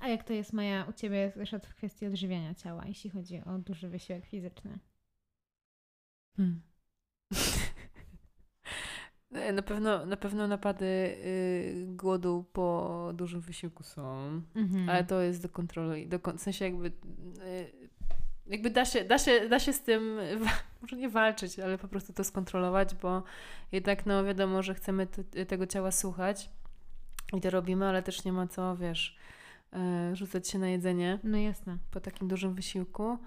A 0.00 0.08
jak 0.08 0.24
to 0.24 0.32
jest 0.32 0.52
Maja 0.52 0.84
u 0.84 0.92
Ciebie 0.92 1.32
zresztą 1.36 1.58
w 1.58 1.74
kwestii 1.74 2.06
odżywiania 2.06 2.54
ciała, 2.54 2.84
jeśli 2.86 3.10
chodzi 3.10 3.42
o 3.44 3.58
duży 3.58 3.88
wysiłek 3.88 4.26
fizyczny? 4.26 4.78
Hmm. 6.36 6.62
Na 9.52 9.62
pewno, 9.62 10.06
na 10.06 10.16
pewno 10.16 10.48
napady 10.48 10.84
y, 10.84 11.86
głodu 11.88 12.44
po 12.52 13.10
dużym 13.14 13.40
wysiłku 13.40 13.82
są, 13.82 14.42
mhm. 14.54 14.88
ale 14.88 15.04
to 15.04 15.20
jest 15.20 15.42
do 15.42 15.48
kontroli. 15.48 16.08
Do, 16.08 16.18
w 16.18 16.40
sensie 16.40 16.64
jakby, 16.64 16.88
y, 16.88 16.92
jakby 18.52 18.70
da, 18.70 18.84
się, 18.84 19.04
da, 19.04 19.18
się, 19.18 19.48
da 19.48 19.58
się 19.58 19.72
z 19.72 19.80
tym, 19.80 20.18
może 20.82 20.96
nie 20.96 21.08
walczyć, 21.08 21.58
ale 21.58 21.78
po 21.78 21.88
prostu 21.88 22.12
to 22.12 22.24
skontrolować, 22.24 22.94
bo 22.94 23.22
jednak 23.72 24.06
no 24.06 24.24
wiadomo, 24.24 24.62
że 24.62 24.74
chcemy 24.74 25.06
tego 25.48 25.66
ciała 25.66 25.90
słuchać 25.90 26.50
i 27.32 27.40
to 27.40 27.50
robimy, 27.50 27.86
ale 27.86 28.02
też 28.02 28.24
nie 28.24 28.32
ma 28.32 28.46
co, 28.46 28.76
wiesz, 28.76 29.16
y, 30.12 30.16
rzucać 30.16 30.48
się 30.48 30.58
na 30.58 30.68
jedzenie. 30.68 31.18
No 31.24 31.38
jasne. 31.38 31.76
Po 31.90 32.00
takim 32.00 32.28
dużym 32.28 32.54
wysiłku. 32.54 33.18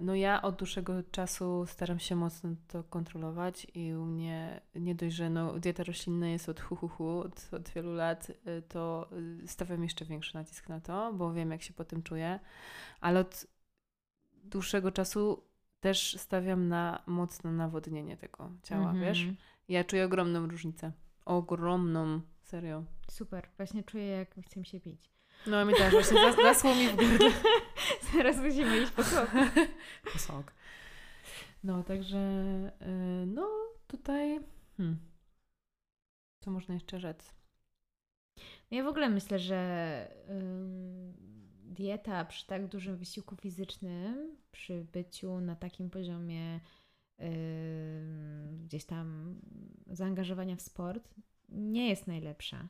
No 0.00 0.14
ja 0.14 0.42
od 0.42 0.56
dłuższego 0.56 1.02
czasu 1.10 1.66
staram 1.66 1.98
się 1.98 2.16
mocno 2.16 2.50
to 2.68 2.84
kontrolować 2.84 3.66
i 3.74 3.94
u 3.94 4.04
mnie 4.04 4.60
nie 4.74 4.94
dość, 4.94 5.16
że 5.16 5.30
no, 5.30 5.58
dieta 5.58 5.82
roślinna 5.82 6.28
jest 6.28 6.48
od 6.48 6.60
hu, 6.60 6.76
hu, 6.76 6.88
hu 6.88 7.18
od, 7.18 7.48
od 7.52 7.68
wielu 7.68 7.94
lat, 7.94 8.30
y, 8.30 8.62
to 8.68 9.10
y, 9.44 9.48
stawiam 9.48 9.82
jeszcze 9.82 10.04
większy 10.04 10.34
nacisk 10.34 10.68
na 10.68 10.80
to, 10.80 11.12
bo 11.12 11.32
wiem 11.32 11.50
jak 11.50 11.62
się 11.62 11.72
po 11.72 11.84
tym 11.84 12.02
czuję, 12.02 12.40
ale 13.00 13.20
od 13.20 13.46
dłuższego 14.44 14.92
czasu 14.92 15.44
też 15.80 16.16
stawiam 16.18 16.68
na 16.68 17.02
mocno 17.06 17.52
nawodnienie 17.52 18.16
tego 18.16 18.50
ciała, 18.62 18.90
mm 18.90 18.96
-hmm. 18.96 19.04
wiesz? 19.04 19.26
Ja 19.68 19.84
czuję 19.84 20.04
ogromną 20.04 20.46
różnicę. 20.46 20.92
Ogromną, 21.24 22.20
serio. 22.42 22.84
Super, 23.10 23.48
właśnie 23.56 23.82
czuję 23.82 24.06
jak 24.06 24.34
chcę 24.44 24.64
się 24.64 24.80
pić. 24.80 25.13
No 25.46 25.64
mi 25.64 25.74
też 25.74 25.92
właśnie 25.92 26.32
zasło 26.42 26.74
mi 26.74 26.88
w 26.88 26.96
górę. 26.96 27.30
Zaraz 28.12 28.36
musimy 28.36 28.82
iść 28.82 28.92
po 28.92 29.02
sok. 29.04 29.30
po 30.12 30.18
sok. 30.18 30.52
No, 31.64 31.82
także 31.82 32.18
yy, 32.80 33.26
no 33.26 33.48
tutaj 33.86 34.40
hmm. 34.76 34.98
co 36.40 36.50
można 36.50 36.74
jeszcze 36.74 37.00
rzec? 37.00 37.34
No 38.70 38.76
ja 38.76 38.84
w 38.84 38.86
ogóle 38.86 39.08
myślę, 39.08 39.38
że 39.38 40.08
yy, 40.28 41.74
dieta 41.74 42.24
przy 42.24 42.46
tak 42.46 42.66
dużym 42.66 42.96
wysiłku 42.96 43.36
fizycznym, 43.36 44.36
przy 44.52 44.86
byciu 44.92 45.40
na 45.40 45.56
takim 45.56 45.90
poziomie 45.90 46.60
yy, 47.18 47.26
gdzieś 48.64 48.84
tam 48.84 49.40
zaangażowania 49.86 50.56
w 50.56 50.60
sport 50.62 51.14
nie 51.48 51.88
jest 51.88 52.06
najlepsza. 52.06 52.68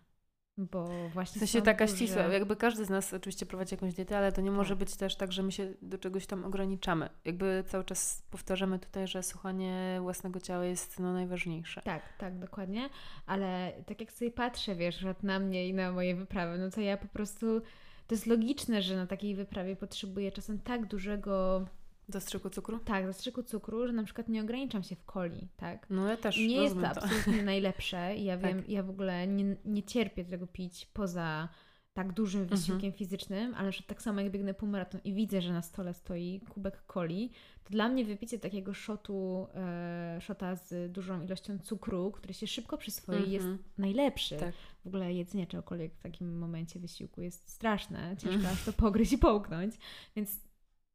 Bo 0.59 1.09
właśnie. 1.09 1.35
W 1.35 1.38
sensie 1.38 1.62
taka 1.62 1.87
duże... 1.87 1.97
ścisła, 1.97 2.23
jakby 2.23 2.57
każdy 2.57 2.85
z 2.85 2.90
nas 2.90 3.14
oczywiście 3.14 3.47
prowadzi 3.47 3.75
jakąś 3.75 3.95
dietę, 3.95 4.19
ale 4.19 4.33
to 4.33 4.40
nie 4.40 4.51
tak. 4.51 4.57
może 4.57 4.77
być 4.77 4.97
też 4.97 5.17
tak, 5.17 5.33
że 5.33 5.43
my 5.43 5.53
się 5.53 5.75
do 5.83 5.99
czegoś 5.99 6.27
tam 6.27 6.45
ograniczamy. 6.45 7.09
Jakby 7.25 7.64
cały 7.67 7.85
czas 7.85 8.23
powtarzamy 8.31 8.79
tutaj, 8.79 9.09
że 9.09 9.23
słuchanie 9.23 9.99
własnego 10.03 10.40
ciała 10.40 10.64
jest 10.64 10.99
no, 10.99 11.12
najważniejsze. 11.12 11.83
Tak, 11.85 12.03
tak, 12.19 12.38
dokładnie. 12.38 12.88
Ale 13.27 13.73
tak 13.87 14.01
jak 14.01 14.12
sobie 14.12 14.31
patrzę, 14.31 14.75
wiesz, 14.75 15.07
na 15.23 15.38
mnie 15.38 15.69
i 15.69 15.75
na 15.75 15.93
moje 15.93 16.14
wyprawy, 16.14 16.59
no 16.59 16.71
to 16.71 16.81
ja 16.81 16.97
po 16.97 17.09
prostu. 17.09 17.61
To 18.07 18.14
jest 18.14 18.27
logiczne, 18.27 18.83
że 18.83 18.97
na 18.97 19.07
takiej 19.07 19.35
wyprawie 19.35 19.77
potrzebuję 19.77 20.33
czasem 20.33 20.59
tak 20.59 20.87
dużego 20.87 21.64
Zastrzyku 22.09 22.51
cukru? 22.51 22.79
Tak, 22.79 23.07
zastrzyku 23.07 23.43
cukru, 23.43 23.87
że 23.87 23.93
na 23.93 24.05
przykład 24.05 24.29
nie 24.29 24.43
ograniczam 24.43 24.83
się 24.83 24.97
w 24.97 25.05
coli, 25.05 25.49
tak? 25.57 25.87
No 25.90 26.09
ja 26.09 26.17
też 26.17 26.37
Nie 26.37 26.62
jest 26.62 26.75
to, 26.75 26.88
absolutnie 26.88 27.43
najlepsze. 27.53 28.17
Ja 28.17 28.38
tak. 28.38 28.47
wiem, 28.47 28.64
ja 28.69 28.83
w 28.83 28.90
ogóle 28.90 29.27
nie, 29.27 29.57
nie 29.64 29.83
cierpię 29.83 30.25
tego 30.25 30.47
pić 30.47 30.87
poza 30.87 31.49
tak 31.95 32.12
dużym 32.12 32.47
wysiłkiem 32.47 32.93
fizycznym, 32.93 33.55
ale 33.55 33.73
że 33.73 33.83
tak 33.83 34.03
samo 34.03 34.21
jak 34.21 34.31
biegnę 34.33 34.55
półmaraton 34.55 35.01
i 35.05 35.14
widzę, 35.14 35.43
że 35.43 35.53
na 35.53 35.62
stole 35.62 35.95
stoi 35.95 36.40
kubek 36.51 36.83
coli, 36.93 37.31
to 37.64 37.71
dla 37.71 37.88
mnie 37.88 38.05
wypicie 38.05 38.38
takiego 38.38 38.75
szotu, 38.75 39.47
e, 39.55 40.19
szota 40.21 40.57
z 40.57 40.93
dużą 40.93 41.23
ilością 41.23 41.59
cukru, 41.59 42.11
który 42.11 42.35
się 42.35 42.47
szybko 42.47 42.79
przyswoi, 42.79 43.31
jest 43.31 43.47
najlepszy. 43.79 44.37
Tak. 44.37 44.55
W 44.85 44.87
ogóle 44.87 45.12
jedzenie 45.12 45.47
czegokolwiek 45.47 45.95
w 45.95 46.01
takim 46.01 46.38
momencie 46.38 46.81
wysiłku 46.81 47.21
jest 47.21 47.49
straszne. 47.49 48.17
Ciężko 48.17 48.49
aż 48.49 48.64
to 48.64 48.73
pogryźć 48.73 49.12
i 49.12 49.19
połknąć. 49.19 49.75
Więc 50.17 50.40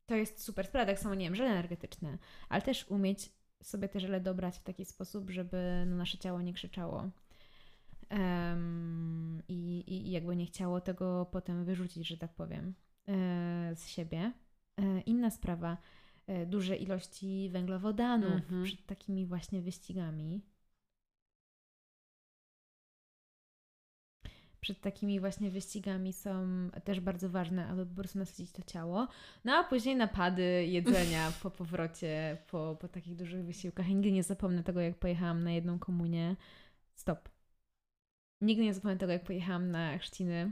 to 0.10 0.16
jest 0.16 0.44
super 0.44 0.68
sprawa. 0.68 0.86
Tak 0.86 1.00
samo, 1.00 1.16
nie 1.16 1.26
wiem, 1.26 1.36
żele 1.36 1.50
energetyczne, 1.50 2.18
ale 2.50 2.62
też 2.62 2.86
umieć 2.88 3.30
sobie 3.64 3.90
te 3.90 4.00
żele 4.00 4.22
dobrać 4.22 4.58
w 4.58 4.64
taki 4.64 4.86
sposób, 4.86 5.30
żeby 5.30 5.84
no, 5.88 5.96
nasze 5.96 6.18
ciało 6.18 6.42
nie 6.42 6.54
krzyczało. 6.54 7.10
Um, 8.12 9.44
i, 9.48 9.84
I 9.88 10.12
jakby 10.12 10.36
nie 10.36 10.46
chciało 10.46 10.82
tego 10.82 11.26
potem 11.32 11.66
wyrzucić, 11.66 12.08
że 12.08 12.18
tak 12.18 12.34
powiem, 12.34 12.74
e, 13.08 13.76
z 13.76 13.88
siebie. 13.88 14.32
E, 14.78 15.02
inna 15.02 15.30
sprawa, 15.30 15.78
e, 16.28 16.46
duże 16.46 16.76
ilości 16.76 17.50
węglowodanów 17.50 18.34
Mhm. 18.34 18.64
przed 18.64 18.86
takimi 18.86 19.26
właśnie 19.26 19.62
wyścigami. 19.62 20.42
Przed 24.62 24.82
takimi 24.82 25.20
właśnie 25.20 25.52
wyścigami 25.52 26.14
są 26.14 26.48
też 26.84 27.00
bardzo 27.00 27.30
ważne, 27.30 27.68
aby 27.68 27.86
po 27.86 27.96
prostu 27.96 28.20
nasycić 28.20 28.52
to 28.52 28.62
ciało. 28.64 29.08
No 29.46 29.54
a 29.54 29.64
później 29.64 29.96
napady 29.96 30.66
jedzenia 30.66 31.32
po 31.44 31.52
powrocie, 31.60 32.38
po, 32.48 32.78
po 32.82 32.88
takich 32.88 33.16
dużych 33.16 33.46
wysiłkach. 33.46 33.88
I 33.88 33.96
nigdy 33.96 34.12
nie 34.12 34.24
zapomnę 34.24 34.64
tego, 34.64 34.82
jak 34.82 34.98
pojechałam 34.98 35.44
na 35.44 35.52
jedną 35.52 35.80
komunię. 35.80 36.36
Stop. 36.96 37.30
Nigdy 38.42 38.64
nie 38.64 38.74
zapomnę 38.74 38.98
tego, 38.98 39.12
jak 39.12 39.24
pojechałam 39.24 39.72
na 39.72 39.98
chrzciny 39.98 40.52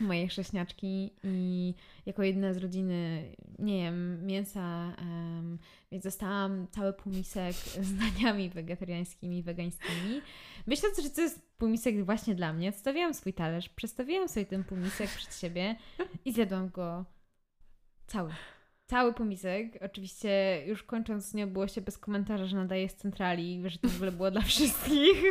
mojej 0.00 0.28
chrześniaczki 0.28 1.10
i 1.24 1.74
jako 2.06 2.22
jedyna 2.22 2.54
z 2.54 2.56
rodziny 2.56 3.30
nie 3.58 3.78
jem 3.78 4.26
mięsa, 4.26 4.94
em, 4.98 5.58
więc 5.92 6.04
dostałam 6.04 6.66
cały 6.70 6.92
półmisek 6.92 7.54
z 7.80 7.94
daniami 7.94 8.50
wegetariańskimi, 8.50 9.42
wegańskimi. 9.42 10.20
Myśląc, 10.66 11.02
że 11.02 11.10
to 11.10 11.20
jest 11.20 11.56
półmisek 11.58 12.04
właśnie 12.04 12.34
dla 12.34 12.52
mnie, 12.52 12.68
odstawiłam 12.68 13.14
swój 13.14 13.32
talerz, 13.32 13.68
przestawiłam 13.68 14.28
sobie 14.28 14.46
ten 14.46 14.64
półmisek 14.64 15.10
przed 15.10 15.36
siebie 15.36 15.76
i 16.24 16.32
zjadłam 16.32 16.68
go 16.68 17.04
cały. 18.06 18.30
Cały 18.86 19.14
półmisek. 19.14 19.78
Oczywiście 19.80 20.62
już 20.66 20.82
kończąc 20.82 21.34
nie 21.34 21.46
było 21.46 21.68
się 21.68 21.80
bez 21.80 21.98
komentarza, 21.98 22.46
że 22.46 22.56
nadaję 22.56 22.88
z 22.88 22.94
centrali, 22.96 23.62
że 23.66 23.78
to 23.78 23.88
w 23.88 23.96
ogóle 23.96 24.12
było 24.12 24.30
dla 24.30 24.40
wszystkich. 24.40 25.22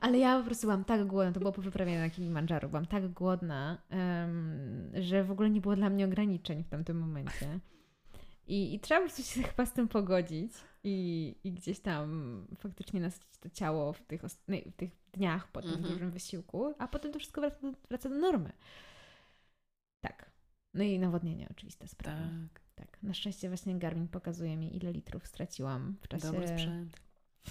Ale 0.00 0.18
ja 0.18 0.38
po 0.38 0.44
prostu 0.44 0.66
byłam 0.66 0.84
tak 0.84 1.06
głodna, 1.06 1.32
to 1.32 1.40
było 1.40 1.52
po 1.52 1.62
wyprawie 1.62 1.98
na 1.98 2.10
Kilimandżaru, 2.10 2.68
byłam 2.68 2.86
tak 2.86 3.08
głodna, 3.08 3.82
em, 3.90 4.90
że 4.94 5.24
w 5.24 5.30
ogóle 5.30 5.50
nie 5.50 5.60
było 5.60 5.76
dla 5.76 5.90
mnie 5.90 6.04
ograniczeń 6.04 6.64
w 6.64 6.68
tamtym 6.68 6.98
momencie. 6.98 7.60
I, 8.46 8.74
i 8.74 8.80
trzeba 8.80 9.00
po 9.00 9.06
prostu 9.06 9.22
się 9.22 9.42
chyba 9.42 9.66
z 9.66 9.72
tym 9.72 9.88
pogodzić 9.88 10.52
i, 10.84 11.34
i 11.44 11.52
gdzieś 11.52 11.80
tam 11.80 12.46
faktycznie 12.58 13.00
nasycić 13.00 13.28
to 13.40 13.50
ciało 13.50 13.92
w 13.92 14.02
tych, 14.02 14.22
no, 14.22 14.56
w 14.66 14.76
tych 14.76 14.90
dniach 15.12 15.48
po 15.52 15.62
tym 15.62 15.70
Mhm. 15.74 15.92
dużym 15.92 16.10
wysiłku, 16.10 16.74
a 16.78 16.88
potem 16.88 17.12
to 17.12 17.18
wszystko 17.18 17.40
wraca 17.40 17.60
do, 17.62 17.72
wraca 17.88 18.08
do 18.08 18.14
normy. 18.14 18.52
Tak. 20.00 20.30
No 20.74 20.84
i 20.84 20.98
nawodnienie, 20.98 21.48
oczywista 21.50 21.86
sprawa. 21.86 22.20
Tak. 22.20 22.60
Tak. 22.74 23.02
Na 23.02 23.14
szczęście 23.14 23.48
właśnie 23.48 23.78
Garmin 23.78 24.08
pokazuje 24.08 24.56
mi, 24.56 24.76
ile 24.76 24.92
litrów 24.92 25.26
straciłam 25.26 25.96
w 26.00 26.08
czasie 26.08 26.32
Dobry 26.32 26.48
sprzęt. 26.48 27.00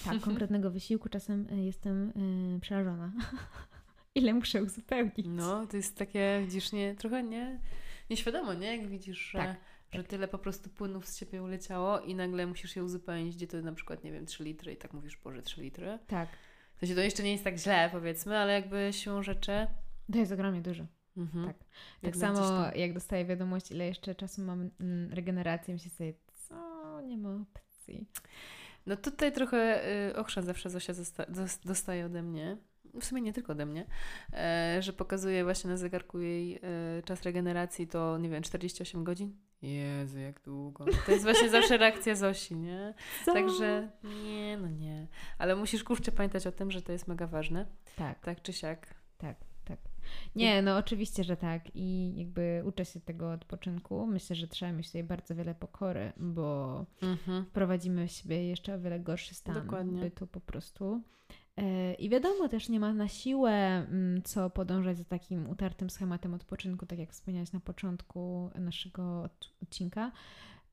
Tak, 0.05 0.21
konkretnego 0.21 0.71
wysiłku. 0.71 1.09
Czasem 1.09 1.47
y, 1.53 1.63
jestem 1.63 2.09
y, 2.55 2.59
przerażona. 2.59 3.11
ile 4.15 4.33
muszę 4.33 4.63
uzupełnić. 4.63 5.25
No, 5.25 5.67
to 5.67 5.77
jest 5.77 5.97
takie, 5.97 6.41
widzisz, 6.45 6.71
nie, 6.71 6.95
trochę 6.95 7.23
nie, 7.23 7.59
nieświadomo, 8.09 8.53
nie? 8.53 8.77
Jak 8.77 8.87
widzisz, 8.87 9.17
że, 9.17 9.37
Tak, 9.37 9.57
że 9.91 10.03
tyle 10.03 10.27
po 10.27 10.37
prostu 10.37 10.69
płynów 10.69 11.07
z 11.07 11.19
ciebie 11.19 11.43
uleciało 11.43 11.99
i 11.99 12.15
nagle 12.15 12.47
musisz 12.47 12.75
je 12.75 12.83
uzupełnić, 12.83 13.35
gdzie 13.35 13.47
to 13.47 13.61
na 13.61 13.73
przykład, 13.73 14.03
nie 14.03 14.11
wiem, 14.11 14.25
3 14.25 14.43
litry 14.43 14.73
i 14.73 14.77
tak 14.77 14.93
mówisz, 14.93 15.17
Boże, 15.17 15.41
3 15.41 15.61
litry. 15.61 15.99
Tak. 16.07 16.29
To 16.79 16.85
się 16.85 16.95
to 16.95 17.01
jeszcze 17.01 17.23
nie 17.23 17.31
jest 17.31 17.43
tak 17.43 17.57
źle, 17.57 17.89
powiedzmy, 17.91 18.37
ale 18.37 18.53
jakby 18.53 18.89
siłą 18.91 19.23
rzeczy... 19.23 19.67
To 20.11 20.17
jest 20.17 20.31
ogromnie 20.31 20.61
dużo. 20.61 20.85
Mhm. 21.17 21.45
Tak. 21.45 21.57
Tak 21.57 21.67
Jednak 22.03 22.35
samo 22.35 22.65
jak 22.75 22.93
dostaję 22.93 23.25
wiadomość, 23.25 23.71
ile 23.71 23.85
jeszcze 23.85 24.15
czasu 24.15 24.41
mam 24.41 24.69
mm, 24.79 25.13
regenerację, 25.13 25.73
myślę 25.73 25.91
sobie, 25.91 26.13
co, 26.33 26.55
nie 27.01 27.17
ma 27.17 27.29
opcji. 27.35 28.07
No 28.87 28.95
tutaj 28.97 29.31
trochę 29.31 29.89
y, 30.09 30.15
ochrzan 30.15 30.43
zawsze 30.43 30.69
Zosia 30.69 30.93
dostaje 31.65 32.05
ode 32.05 32.23
mnie, 32.23 32.57
w 33.01 33.05
sumie 33.05 33.21
nie 33.21 33.33
tylko 33.33 33.51
ode 33.51 33.65
mnie, 33.65 33.85
e, 34.33 34.77
że 34.81 34.93
pokazuje 34.93 35.43
właśnie 35.43 35.69
na 35.69 35.77
zegarku 35.77 36.19
jej 36.19 36.55
e, 36.55 36.59
czas 37.05 37.21
regeneracji 37.23 37.87
to, 37.87 38.17
nie 38.17 38.29
wiem, 38.29 38.43
48 38.43 39.03
godzin. 39.03 39.37
Jezu, 39.61 40.19
jak 40.19 40.41
długo. 40.41 40.85
To 41.05 41.11
jest 41.11 41.23
właśnie 41.23 41.49
zawsze 41.49 41.77
reakcja 41.77 42.15
Zosi, 42.15 42.55
nie? 42.55 42.93
Co? 43.25 43.33
Także 43.33 43.91
nie, 44.03 44.57
no 44.57 44.67
nie. 44.69 45.07
Ale 45.37 45.55
musisz 45.55 45.83
kurczę 45.83 46.11
pamiętać 46.11 46.47
o 46.47 46.51
tym, 46.51 46.71
że 46.71 46.81
to 46.81 46.91
jest 46.91 47.07
mega 47.07 47.27
ważne, 47.27 47.65
Tak, 47.95 48.19
tak 48.19 48.41
czy 48.41 48.53
siak. 48.53 48.93
tak. 49.17 49.46
Nie, 50.35 50.61
no 50.61 50.77
oczywiście, 50.77 51.23
że 51.23 51.37
tak. 51.37 51.61
I 51.75 52.13
jakby 52.17 52.63
uczę 52.65 52.85
się 52.85 52.99
tego 52.99 53.31
odpoczynku. 53.31 54.07
Myślę, 54.07 54.35
że 54.35 54.47
trzeba 54.47 54.71
mieć 54.71 54.87
tutaj 54.87 55.03
bardzo 55.03 55.35
wiele 55.35 55.55
pokory, 55.55 56.13
bo 56.17 56.85
Mhm. 57.01 57.45
wprowadzimy 57.45 58.07
w 58.07 58.11
siebie 58.11 58.47
jeszcze 58.47 58.75
o 58.75 58.79
wiele 58.79 58.99
gorszy 58.99 59.35
stan 59.35 59.53
Dokładnie. 59.55 60.01
bytu 60.01 60.27
po 60.27 60.39
prostu. 60.39 61.01
E, 61.57 61.93
I 61.93 62.09
wiadomo, 62.09 62.49
też 62.49 62.69
nie 62.69 62.79
ma 62.79 62.93
na 62.93 63.07
siłę 63.07 63.51
mm, 63.51 64.21
co 64.23 64.49
podążać 64.49 64.97
za 64.97 65.03
takim 65.03 65.49
utartym 65.49 65.89
schematem 65.89 66.33
odpoczynku, 66.33 66.85
tak 66.85 66.99
jak 66.99 67.11
wspomniałaś 67.11 67.51
na 67.51 67.59
początku 67.59 68.49
naszego 68.55 69.21
od- 69.23 69.53
odcinka, 69.63 70.11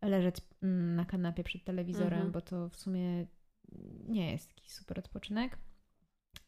leżeć 0.02 0.36
mm, 0.62 0.96
na 0.96 1.04
kanapie 1.04 1.44
przed 1.44 1.64
telewizorem, 1.64 2.12
Mhm. 2.12 2.32
bo 2.32 2.40
to 2.40 2.68
w 2.68 2.76
sumie 2.76 3.26
nie 4.08 4.32
jest 4.32 4.48
jakiś 4.56 4.70
super 4.72 4.98
odpoczynek. 4.98 5.58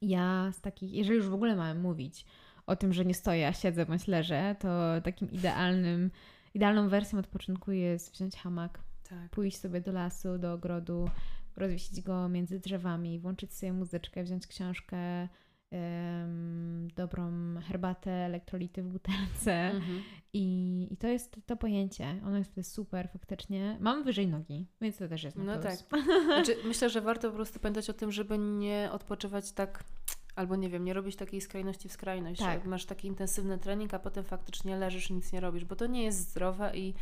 Ja 0.02 0.50
z 0.52 0.60
takich, 0.60 0.92
jeżeli 0.92 1.16
już 1.16 1.28
w 1.28 1.34
ogóle 1.34 1.56
mamy 1.56 1.80
mówić 1.80 2.26
o 2.66 2.76
tym, 2.76 2.92
że 2.92 3.04
nie 3.04 3.14
stoję, 3.14 3.48
a 3.48 3.52
siedzę 3.52 3.86
bądź 3.86 4.06
leżę, 4.06 4.56
to 4.58 4.68
takim 5.04 5.30
idealnym, 5.30 6.10
idealną 6.54 6.88
wersją 6.88 7.18
odpoczynku 7.18 7.72
jest 7.72 8.12
wziąć 8.14 8.36
hamak, 8.36 8.80
Tak. 9.08 9.30
pójść 9.30 9.56
sobie 9.60 9.80
do 9.80 9.92
lasu, 9.92 10.38
do 10.38 10.52
ogrodu, 10.52 11.10
rozwiesić 11.56 12.00
go 12.00 12.28
między 12.28 12.58
drzewami, 12.60 13.18
włączyć 13.18 13.54
sobie 13.54 13.72
muzyczkę, 13.72 14.22
wziąć 14.24 14.46
książkę, 14.46 15.28
dobrą 16.96 17.30
herbatę, 17.68 18.10
elektrolity 18.10 18.82
w 18.82 18.86
butelce. 18.88 19.52
Mhm. 19.52 20.02
I, 20.32 20.88
I 20.90 20.96
to 20.96 21.08
jest 21.08 21.36
to 21.46 21.56
pojęcie. 21.56 22.20
Ono 22.26 22.38
jest 22.38 22.50
wtedy 22.50 22.64
super 22.64 23.08
faktycznie. 23.12 23.76
Mam 23.80 24.04
wyżej 24.04 24.26
nogi, 24.26 24.66
więc 24.80 24.98
to 24.98 25.08
też 25.08 25.22
jest 25.24 25.36
na 25.36 25.44
No 25.44 25.62
plus. 25.62 25.64
tak. 25.90 26.00
Znaczy, 26.24 26.56
myślę, 26.64 26.90
że 26.90 27.00
warto 27.00 27.28
po 27.30 27.36
prostu 27.36 27.58
pamiętać 27.60 27.90
o 27.90 27.94
tym, 27.94 28.12
żeby 28.12 28.38
nie 28.38 28.88
odpoczywać 28.92 29.52
tak, 29.52 29.84
albo 30.36 30.56
nie 30.56 30.68
wiem, 30.68 30.84
nie 30.84 30.94
robić 30.94 31.16
takiej 31.16 31.40
skrajności 31.40 31.88
w 31.88 31.92
skrajność. 31.92 32.40
Tak. 32.40 32.54
Jak 32.54 32.64
masz 32.64 32.84
taki 32.86 33.08
intensywny 33.08 33.58
trening, 33.58 33.94
a 33.94 33.98
potem 33.98 34.24
faktycznie 34.24 34.76
leżysz 34.76 35.10
i 35.10 35.14
nic 35.14 35.32
nie 35.32 35.40
robisz, 35.40 35.64
bo 35.64 35.76
to 35.76 35.86
nie 35.86 36.04
jest 36.04 36.18
zdrowe 36.30 36.76
i 36.76 36.94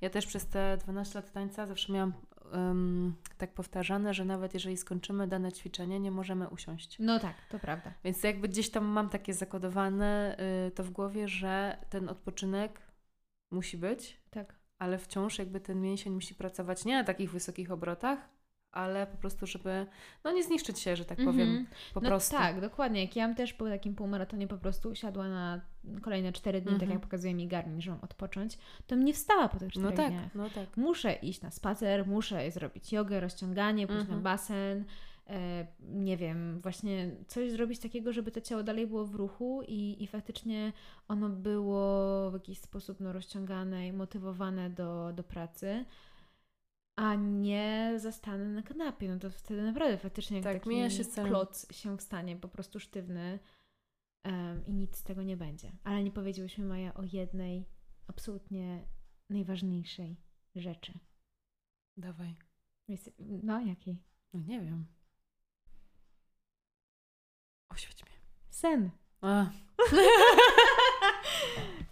ja 0.00 0.10
też 0.10 0.26
przez 0.26 0.46
te 0.46 0.76
12 0.76 1.18
lat 1.18 1.32
tańca 1.32 1.66
zawsze 1.66 1.92
miałam 1.92 2.12
em, 2.52 3.14
tak 3.38 3.54
powtarzane, 3.54 4.14
że 4.14 4.24
nawet 4.24 4.54
jeżeli 4.54 4.76
skończymy 4.76 5.26
dane 5.26 5.52
ćwiczenie, 5.52 6.00
nie 6.00 6.10
możemy 6.10 6.48
usiąść. 6.48 6.96
No 6.98 7.18
tak, 7.20 7.34
to 7.50 7.58
prawda. 7.58 7.92
Więc 8.04 8.22
jakby 8.22 8.48
gdzieś 8.48 8.70
tam 8.70 8.84
mam 8.84 9.08
takie 9.08 9.34
zakodowane 9.34 10.36
y, 10.66 10.70
to 10.70 10.84
w 10.84 10.90
głowie, 10.90 11.28
że 11.28 11.76
ten 11.90 12.08
odpoczynek 12.08 12.80
musi 13.50 13.76
być, 13.76 14.20
Tak. 14.30 14.54
ale 14.78 14.98
wciąż 14.98 15.38
jakby 15.38 15.60
ten 15.60 15.80
mięsień 15.80 16.12
musi 16.12 16.34
pracować 16.34 16.84
nie 16.84 16.94
na 16.94 17.04
takich 17.04 17.30
wysokich 17.30 17.70
obrotach, 17.72 18.28
ale 18.72 19.06
po 19.06 19.16
prostu, 19.16 19.46
żeby 19.46 19.86
no 20.24 20.32
nie 20.32 20.42
zniszczyć 20.44 20.78
się, 20.80 20.96
że 20.96 21.04
tak 21.04 21.18
powiem, 21.18 21.40
Mhm. 21.48 21.66
po 21.94 22.00
no 22.00 22.08
prostu. 22.08 22.36
Tak, 22.36 22.60
dokładnie. 22.60 23.00
Jak 23.04 23.16
ja 23.16 23.34
też 23.34 23.52
po 23.52 23.64
takim 23.68 23.94
półmaratonie 23.94 24.48
po 24.48 24.58
prostu 24.58 24.88
usiadła 24.88 25.28
na 25.28 25.60
kolejne 26.02 26.32
cztery 26.32 26.60
dni, 26.60 26.72
tak 26.72 26.82
Mhm. 26.82 26.90
jak 26.92 27.00
pokazuje 27.00 27.34
mi 27.34 27.48
Garmin, 27.48 27.80
że 27.80 27.90
mam 27.90 28.00
odpocząć, 28.02 28.58
to 28.86 28.96
bym 28.96 29.04
nie 29.04 29.12
wstała 29.14 29.48
po 29.48 29.58
tych 29.58 29.72
czterech 29.72 29.90
No 29.90 29.96
tak, 29.96 30.10
dniach. 30.10 30.34
no 30.34 30.50
tak. 30.50 30.76
Muszę 30.76 31.12
iść 31.12 31.42
na 31.42 31.50
spacer, 31.50 32.06
muszę 32.06 32.50
zrobić 32.50 32.92
jogę, 32.92 33.20
rozciąganie, 33.20 33.86
pójść 33.86 34.00
Mhm. 34.00 34.18
na 34.18 34.22
basen, 34.24 34.84
e, 35.30 35.66
nie 35.80 36.16
wiem, 36.16 36.60
właśnie 36.60 37.10
coś 37.26 37.50
zrobić 37.50 37.78
takiego, 37.78 38.12
żeby 38.12 38.30
to 38.30 38.40
ciało 38.40 38.62
dalej 38.62 38.86
było 38.86 39.06
w 39.06 39.14
ruchu 39.14 39.62
i, 39.68 40.02
i 40.02 40.06
faktycznie 40.06 40.72
ono 41.08 41.28
było 41.28 42.30
w 42.30 42.34
jakiś 42.34 42.58
sposób 42.58 43.00
no, 43.00 43.12
rozciągane 43.12 43.86
i 43.88 43.92
motywowane 43.92 44.70
do, 44.70 45.12
do 45.14 45.22
pracy, 45.22 45.84
a 46.96 47.14
nie 47.14 47.92
zastanę 47.96 48.44
na 48.44 48.62
kanapie. 48.62 49.08
No 49.08 49.18
to 49.18 49.30
wtedy 49.30 49.62
naprawdę 49.62 49.98
faktycznie 49.98 50.36
jak 50.36 50.44
Tak, 50.44 50.54
taki 50.54 50.68
mija 50.68 50.90
się 50.90 51.04
z 51.04 51.08
celem. 51.10 51.30
kloc 51.30 51.72
się 51.72 52.00
stanie 52.00 52.36
po 52.36 52.48
prostu 52.48 52.80
sztywny 52.80 53.38
em, 54.24 54.66
i 54.66 54.74
nic 54.74 54.96
z 54.96 55.02
tego 55.02 55.22
nie 55.22 55.36
będzie. 55.36 55.72
Ale 55.84 56.02
nie 56.04 56.10
powiedziałyśmy, 56.10 56.64
Maja, 56.64 56.94
o 56.94 57.02
jednej 57.12 57.66
absolutnie 58.06 58.86
najważniejszej 59.30 60.16
rzeczy. 60.54 60.98
Dawaj. 61.96 62.36
Jest, 62.88 63.10
no, 63.18 63.60
jakiej? 63.60 64.02
No 64.32 64.40
nie 64.40 64.60
wiem. 64.60 64.86
Oświeć 67.68 68.04
mnie. 68.04 68.14
Sen. 68.50 68.90
A. 69.20 69.50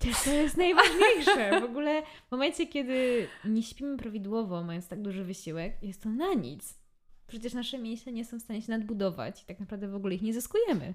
To 0.00 0.30
jest 0.30 0.56
najważniejsze. 0.56 1.60
W 1.60 1.64
ogóle 1.64 2.02
w 2.02 2.30
momencie, 2.30 2.66
kiedy 2.66 3.28
nie 3.44 3.62
śpimy 3.62 3.96
prawidłowo, 3.96 4.64
mając 4.64 4.88
tak 4.88 5.02
duży 5.02 5.24
wysiłek, 5.24 5.82
jest 5.82 6.02
to 6.02 6.08
na 6.08 6.34
nic. 6.34 6.78
Przecież 7.26 7.54
nasze 7.54 7.78
mięśnie 7.78 8.12
nie 8.12 8.24
są 8.24 8.38
w 8.38 8.42
stanie 8.42 8.62
się 8.62 8.72
nadbudować 8.72 9.42
i 9.42 9.46
tak 9.46 9.60
naprawdę 9.60 9.88
w 9.88 9.94
ogóle 9.94 10.14
ich 10.14 10.22
nie 10.22 10.34
zyskujemy. 10.34 10.94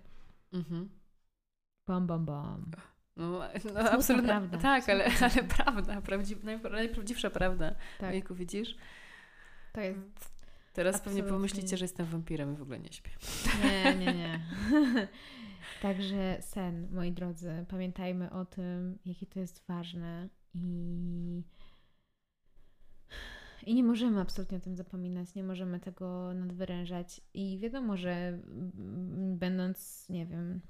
Mhm. 0.53 0.89
Bam, 1.87 2.07
bam, 2.07 2.25
bam. 2.25 2.71
No, 3.15 3.41
no 3.73 3.79
absolutnie. 3.91 4.27
Prawda. 4.27 4.57
Tak, 4.57 4.89
ale, 4.89 5.05
ale 5.21 5.43
prawda, 5.57 6.01
prawdziw, 6.01 6.43
najprawdziwsza 6.43 7.29
prawda. 7.29 7.75
Tak. 7.99 8.13
Ojku, 8.13 8.35
widzisz? 8.35 8.75
To 9.73 9.81
jest. 9.81 10.35
Teraz 10.73 10.95
absolutnie. 10.95 11.21
pewnie 11.21 11.33
pomyślicie, 11.35 11.77
że 11.77 11.85
jestem 11.85 12.05
wampirem 12.05 12.53
i 12.53 12.57
w 12.57 12.61
ogóle 12.61 12.79
nie 12.79 12.93
śpię. 12.93 13.11
Nie, 13.63 13.95
nie, 13.95 14.13
nie. 14.13 14.39
Także 15.85 16.37
sen, 16.41 16.87
moi 16.91 17.11
drodzy, 17.11 17.65
pamiętajmy 17.67 18.31
o 18.31 18.45
tym, 18.45 18.99
jakie 19.05 19.25
to 19.25 19.39
jest 19.39 19.67
ważne 19.67 20.29
i 20.53 21.43
i 23.65 23.75
nie 23.75 23.83
możemy 23.83 24.21
absolutnie 24.21 24.57
o 24.57 24.61
tym 24.61 24.75
zapominać, 24.75 25.35
nie 25.35 25.43
możemy 25.43 25.79
tego 25.79 26.33
nadwyrężać. 26.33 27.21
I 27.33 27.59
wiadomo, 27.59 27.97
że 27.97 28.39
będąc, 29.37 30.09
nie 30.09 30.25
wiem, 30.25 30.61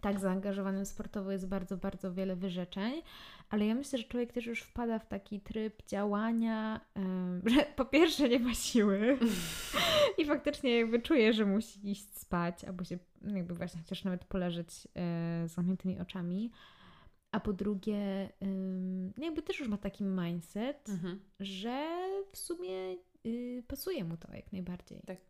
tak 0.00 0.20
zaangażowanym 0.20 0.86
sportowo 0.86 1.32
jest 1.32 1.48
bardzo, 1.48 1.76
bardzo 1.76 2.14
wiele 2.14 2.36
wyrzeczeń, 2.36 3.02
ale 3.50 3.66
ja 3.66 3.74
myślę, 3.74 3.98
że 3.98 4.04
człowiek 4.04 4.32
też 4.32 4.46
już 4.46 4.62
wpada 4.62 4.98
w 4.98 5.08
taki 5.08 5.40
tryb 5.40 5.82
działania, 5.86 6.80
że 7.54 7.66
po 7.76 7.84
pierwsze 7.84 8.28
nie 8.28 8.38
ma 8.38 8.54
siły 8.54 9.18
i 10.18 10.24
faktycznie 10.24 10.78
jakby 10.78 11.02
czuje, 11.02 11.32
że 11.32 11.46
musi 11.46 11.90
iść 11.90 12.16
spać 12.16 12.64
albo 12.64 12.84
się 12.84 12.98
jakby 13.22 13.54
właśnie 13.54 13.80
chociaż 13.80 14.04
nawet 14.04 14.24
poleżeć 14.24 14.68
e, 14.68 15.48
z 15.48 15.52
zamkniętymi 15.52 16.00
oczami, 16.00 16.50
a 17.32 17.40
po 17.40 17.52
drugie 17.52 18.28
no 19.16 19.24
jakby 19.24 19.42
też 19.42 19.60
już 19.60 19.68
ma 19.68 19.78
taki 19.78 20.04
mindset, 20.04 20.88
mhm. 20.88 21.20
że 21.40 21.86
w 22.32 22.38
sumie 22.38 22.96
y, 23.26 23.62
pasuje 23.68 24.04
mu 24.04 24.16
to 24.16 24.34
jak 24.34 24.52
najbardziej. 24.52 25.02
Tak. 25.06 25.27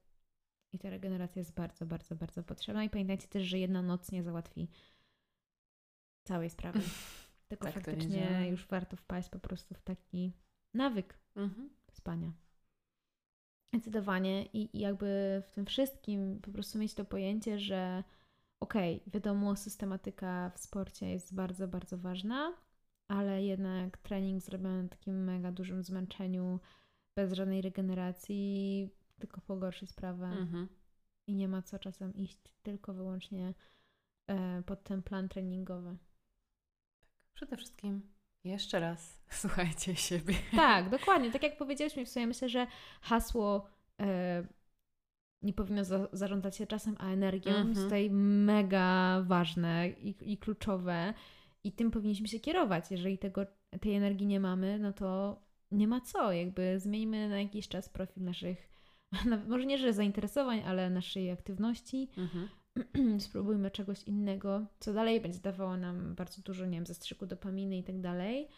I 0.73 0.79
ta 0.79 0.91
regeneracja 0.91 1.41
jest 1.41 1.55
bardzo, 1.55 1.87
bardzo, 1.87 2.17
bardzo 2.17 2.43
potrzebna. 2.43 2.85
I 2.85 2.91
pamiętajcie 2.91 3.29
też, 3.29 3.45
że 3.45 3.59
jedna 3.59 3.83
noc 3.83 4.13
nie 4.13 4.23
załatwi 4.23 4.69
całej 6.25 6.51
sprawy. 6.51 6.81
Tylko 7.49 7.65
tak 7.65 7.75
faktycznie 7.75 8.49
już 8.51 8.67
warto 8.67 8.97
wpaść 8.97 9.29
po 9.29 9.39
prostu 9.39 9.75
w 9.75 9.83
taki 9.83 10.33
nawyk 10.75 11.19
mhm. 11.37 11.71
spania. 11.93 12.33
Zdecydowanie. 13.75 14.43
I, 14.43 14.77
I 14.77 14.81
jakby 14.81 15.43
w 15.47 15.51
tym 15.51 15.67
wszystkim 15.67 16.41
po 16.41 16.51
prostu 16.51 16.79
mieć 16.79 16.95
to 16.95 17.05
pojęcie, 17.05 17.59
że 17.59 18.05
okej, 18.61 18.97
okay, 18.97 19.11
wiadomo, 19.13 19.57
systematyka 19.57 20.51
w 20.55 20.59
sporcie 20.59 21.11
jest 21.11 21.35
bardzo, 21.35 21.69
bardzo 21.69 21.99
ważna, 21.99 22.53
ale 23.09 23.45
jednak 23.45 23.99
trening 23.99 24.43
zrobiony 24.43 24.83
na 24.83 24.89
takim 24.89 25.25
mega 25.25 25.53
dużym 25.53 25.83
zmęczeniu, 25.83 26.61
bez 27.17 27.33
żadnej 27.33 27.63
regeneracji, 27.63 28.91
tylko 29.19 29.41
pogorszy 29.41 29.87
sprawę. 29.87 30.27
Mhm. 30.27 30.69
I 31.27 31.35
nie 31.35 31.49
ma 31.49 31.63
co 31.63 31.79
czasem 31.79 32.15
iść 32.15 32.39
tylko 32.63 32.95
wyłącznie 32.95 33.55
e, 34.27 34.63
pod 34.63 34.85
ten 34.85 35.03
plan 35.03 35.29
treningowy. 35.29 35.97
Tak. 37.01 37.09
Przede 37.35 37.57
wszystkim 37.57 38.03
jeszcze 38.45 38.81
raz 38.81 39.21
słuchajcie 39.43 39.97
siebie. 39.97 40.35
Tak, 40.57 40.91
dokładnie. 40.91 41.31
Tak 41.31 41.43
jak 41.43 41.59
powiedzieliśmy 41.59 42.05
w 42.05 42.09
sumie, 42.09 42.27
myślę, 42.27 42.49
że 42.49 42.67
hasło 43.01 43.67
e, 44.01 44.47
nie 45.43 45.53
powinno 45.53 45.85
za 45.85 46.09
zarządzać 46.13 46.57
się 46.57 46.67
czasem, 46.67 46.97
a 46.99 47.11
energią 47.11 47.53
-hmm. 47.53 47.69
jest 47.69 47.83
tutaj 47.83 48.11
mega 48.11 49.23
ważne 49.23 49.89
i, 49.89 50.33
i 50.33 50.39
kluczowe. 50.39 51.15
I 51.65 51.73
tym 51.73 51.91
powinniśmy 51.91 52.29
się 52.29 52.41
kierować. 52.41 52.91
Jeżeli 52.91 53.19
tego, 53.19 53.47
tej 53.81 53.95
energii 53.95 54.27
nie 54.27 54.41
mamy, 54.41 54.79
no 54.79 54.93
to 54.93 55.41
nie 55.71 55.89
ma 55.89 56.01
co. 56.01 56.33
Jakby 56.33 56.81
zmieńmy 56.81 57.29
na 57.29 57.41
jakiś 57.41 57.69
czas 57.69 57.89
profil 57.89 58.25
naszych 58.25 58.69
może 59.49 59.67
nie, 59.67 59.79
że 59.79 59.93
zainteresowań, 59.93 60.63
ale 60.67 60.91
naszej 60.91 61.31
aktywności. 61.31 62.09
Mhm. 62.17 62.49
Spróbujmy 63.21 63.71
czegoś 63.71 64.03
innego, 64.03 64.67
co 64.81 64.93
dalej 64.93 65.21
będzie 65.21 65.39
dawało 65.39 65.77
nam 65.77 66.15
bardzo 66.15 66.43
dużo, 66.43 66.67
nie 66.67 66.79
wiem, 66.79 66.87
zastrzyku 66.87 67.27
dopaminy 67.27 67.79
i 67.79 67.85
tak 67.85 68.01
dalej, 68.01 68.49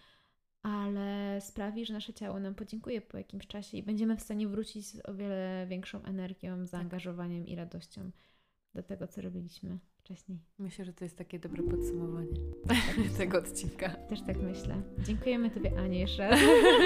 ale 0.63 1.41
sprawi, 1.41 1.87
że 1.87 1.95
nasze 1.95 2.15
ciało 2.15 2.41
nam 2.41 2.55
podziękuje 2.55 3.01
po 3.01 3.19
jakimś 3.19 3.47
czasie 3.47 3.77
i 3.77 3.83
będziemy 3.83 4.17
w 4.17 4.23
stanie 4.23 4.49
wrócić 4.49 4.87
z 4.87 5.09
o 5.09 5.15
wiele 5.15 5.67
większą 5.69 6.03
energią, 6.03 6.59
tak. 6.59 6.67
zaangażowaniem 6.67 7.47
i 7.47 7.57
radością 7.57 8.11
do 8.75 8.83
tego, 8.83 9.07
co 9.07 9.21
robiliśmy 9.21 9.79
wcześniej. 10.01 10.39
Myślę, 10.59 10.85
że 10.85 10.93
to 10.93 11.05
jest 11.05 11.17
takie 11.17 11.39
dobre 11.39 11.63
podsumowanie 11.63 12.35
tak 12.69 12.79
tego 13.19 13.39
odcinka. 13.39 13.89
Też 13.89 14.21
tak 14.23 14.37
myślę. 14.37 14.83
Dziękujemy 14.99 15.51
Tobie, 15.51 15.73
Ani, 15.79 15.99
jeszcze 15.99 16.29
raz 16.29 16.41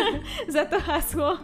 za 0.49 0.67
to 0.67 0.81
hasło. 0.81 1.39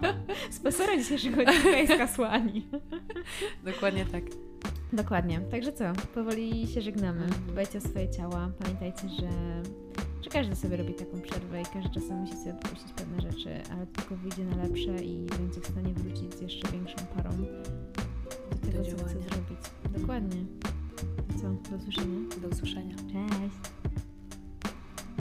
Sponsora 0.50 0.96
dzisiejszego 0.96 1.42
odcinka 1.42 1.68
jest 1.68 1.92
hasło 1.92 2.28
Ani. 2.28 2.68
Dokładnie 3.72 4.06
tak. 4.06 4.24
Dokładnie. 4.92 5.40
Także 5.40 5.72
co? 5.72 5.84
Powoli 6.14 6.66
się 6.66 6.80
żegnamy. 6.80 7.26
Dbajcie 7.48 7.78
o 7.78 7.80
swoje 7.80 8.10
ciała. 8.10 8.50
Pamiętajcie, 8.58 9.08
że, 9.08 9.28
że 10.22 10.30
każdy 10.30 10.56
sobie 10.56 10.76
robi 10.76 10.94
taką 10.94 11.20
przerwę 11.20 11.62
i 11.62 11.64
każdy 11.64 12.00
czasem 12.00 12.16
musi 12.16 12.36
sobie 12.36 12.54
odpuścić 12.54 12.92
pewne 12.92 13.20
rzeczy, 13.20 13.60
ale 13.72 13.86
tylko 13.86 14.16
wyjdzie 14.16 14.44
na 14.44 14.56
lepsze 14.56 15.04
i 15.04 15.26
będzie 15.26 15.60
w 15.60 15.66
stanie 15.66 15.94
wrócić 15.94 16.34
z 16.34 16.40
jeszcze 16.40 16.72
większą 16.72 17.06
parą 17.06 17.30
do 18.50 18.56
tego, 18.56 18.78
do 18.78 18.84
co 18.84 19.04
chce 19.04 19.22
zrobić. 19.22 19.60
Dokładnie. 19.98 20.44
Co? 21.40 21.70
Do 21.70 21.76
usłyszenia. 21.76 22.18
Do 22.42 22.48
usłyszenia. 22.48 22.96
Cześć. 22.96 24.09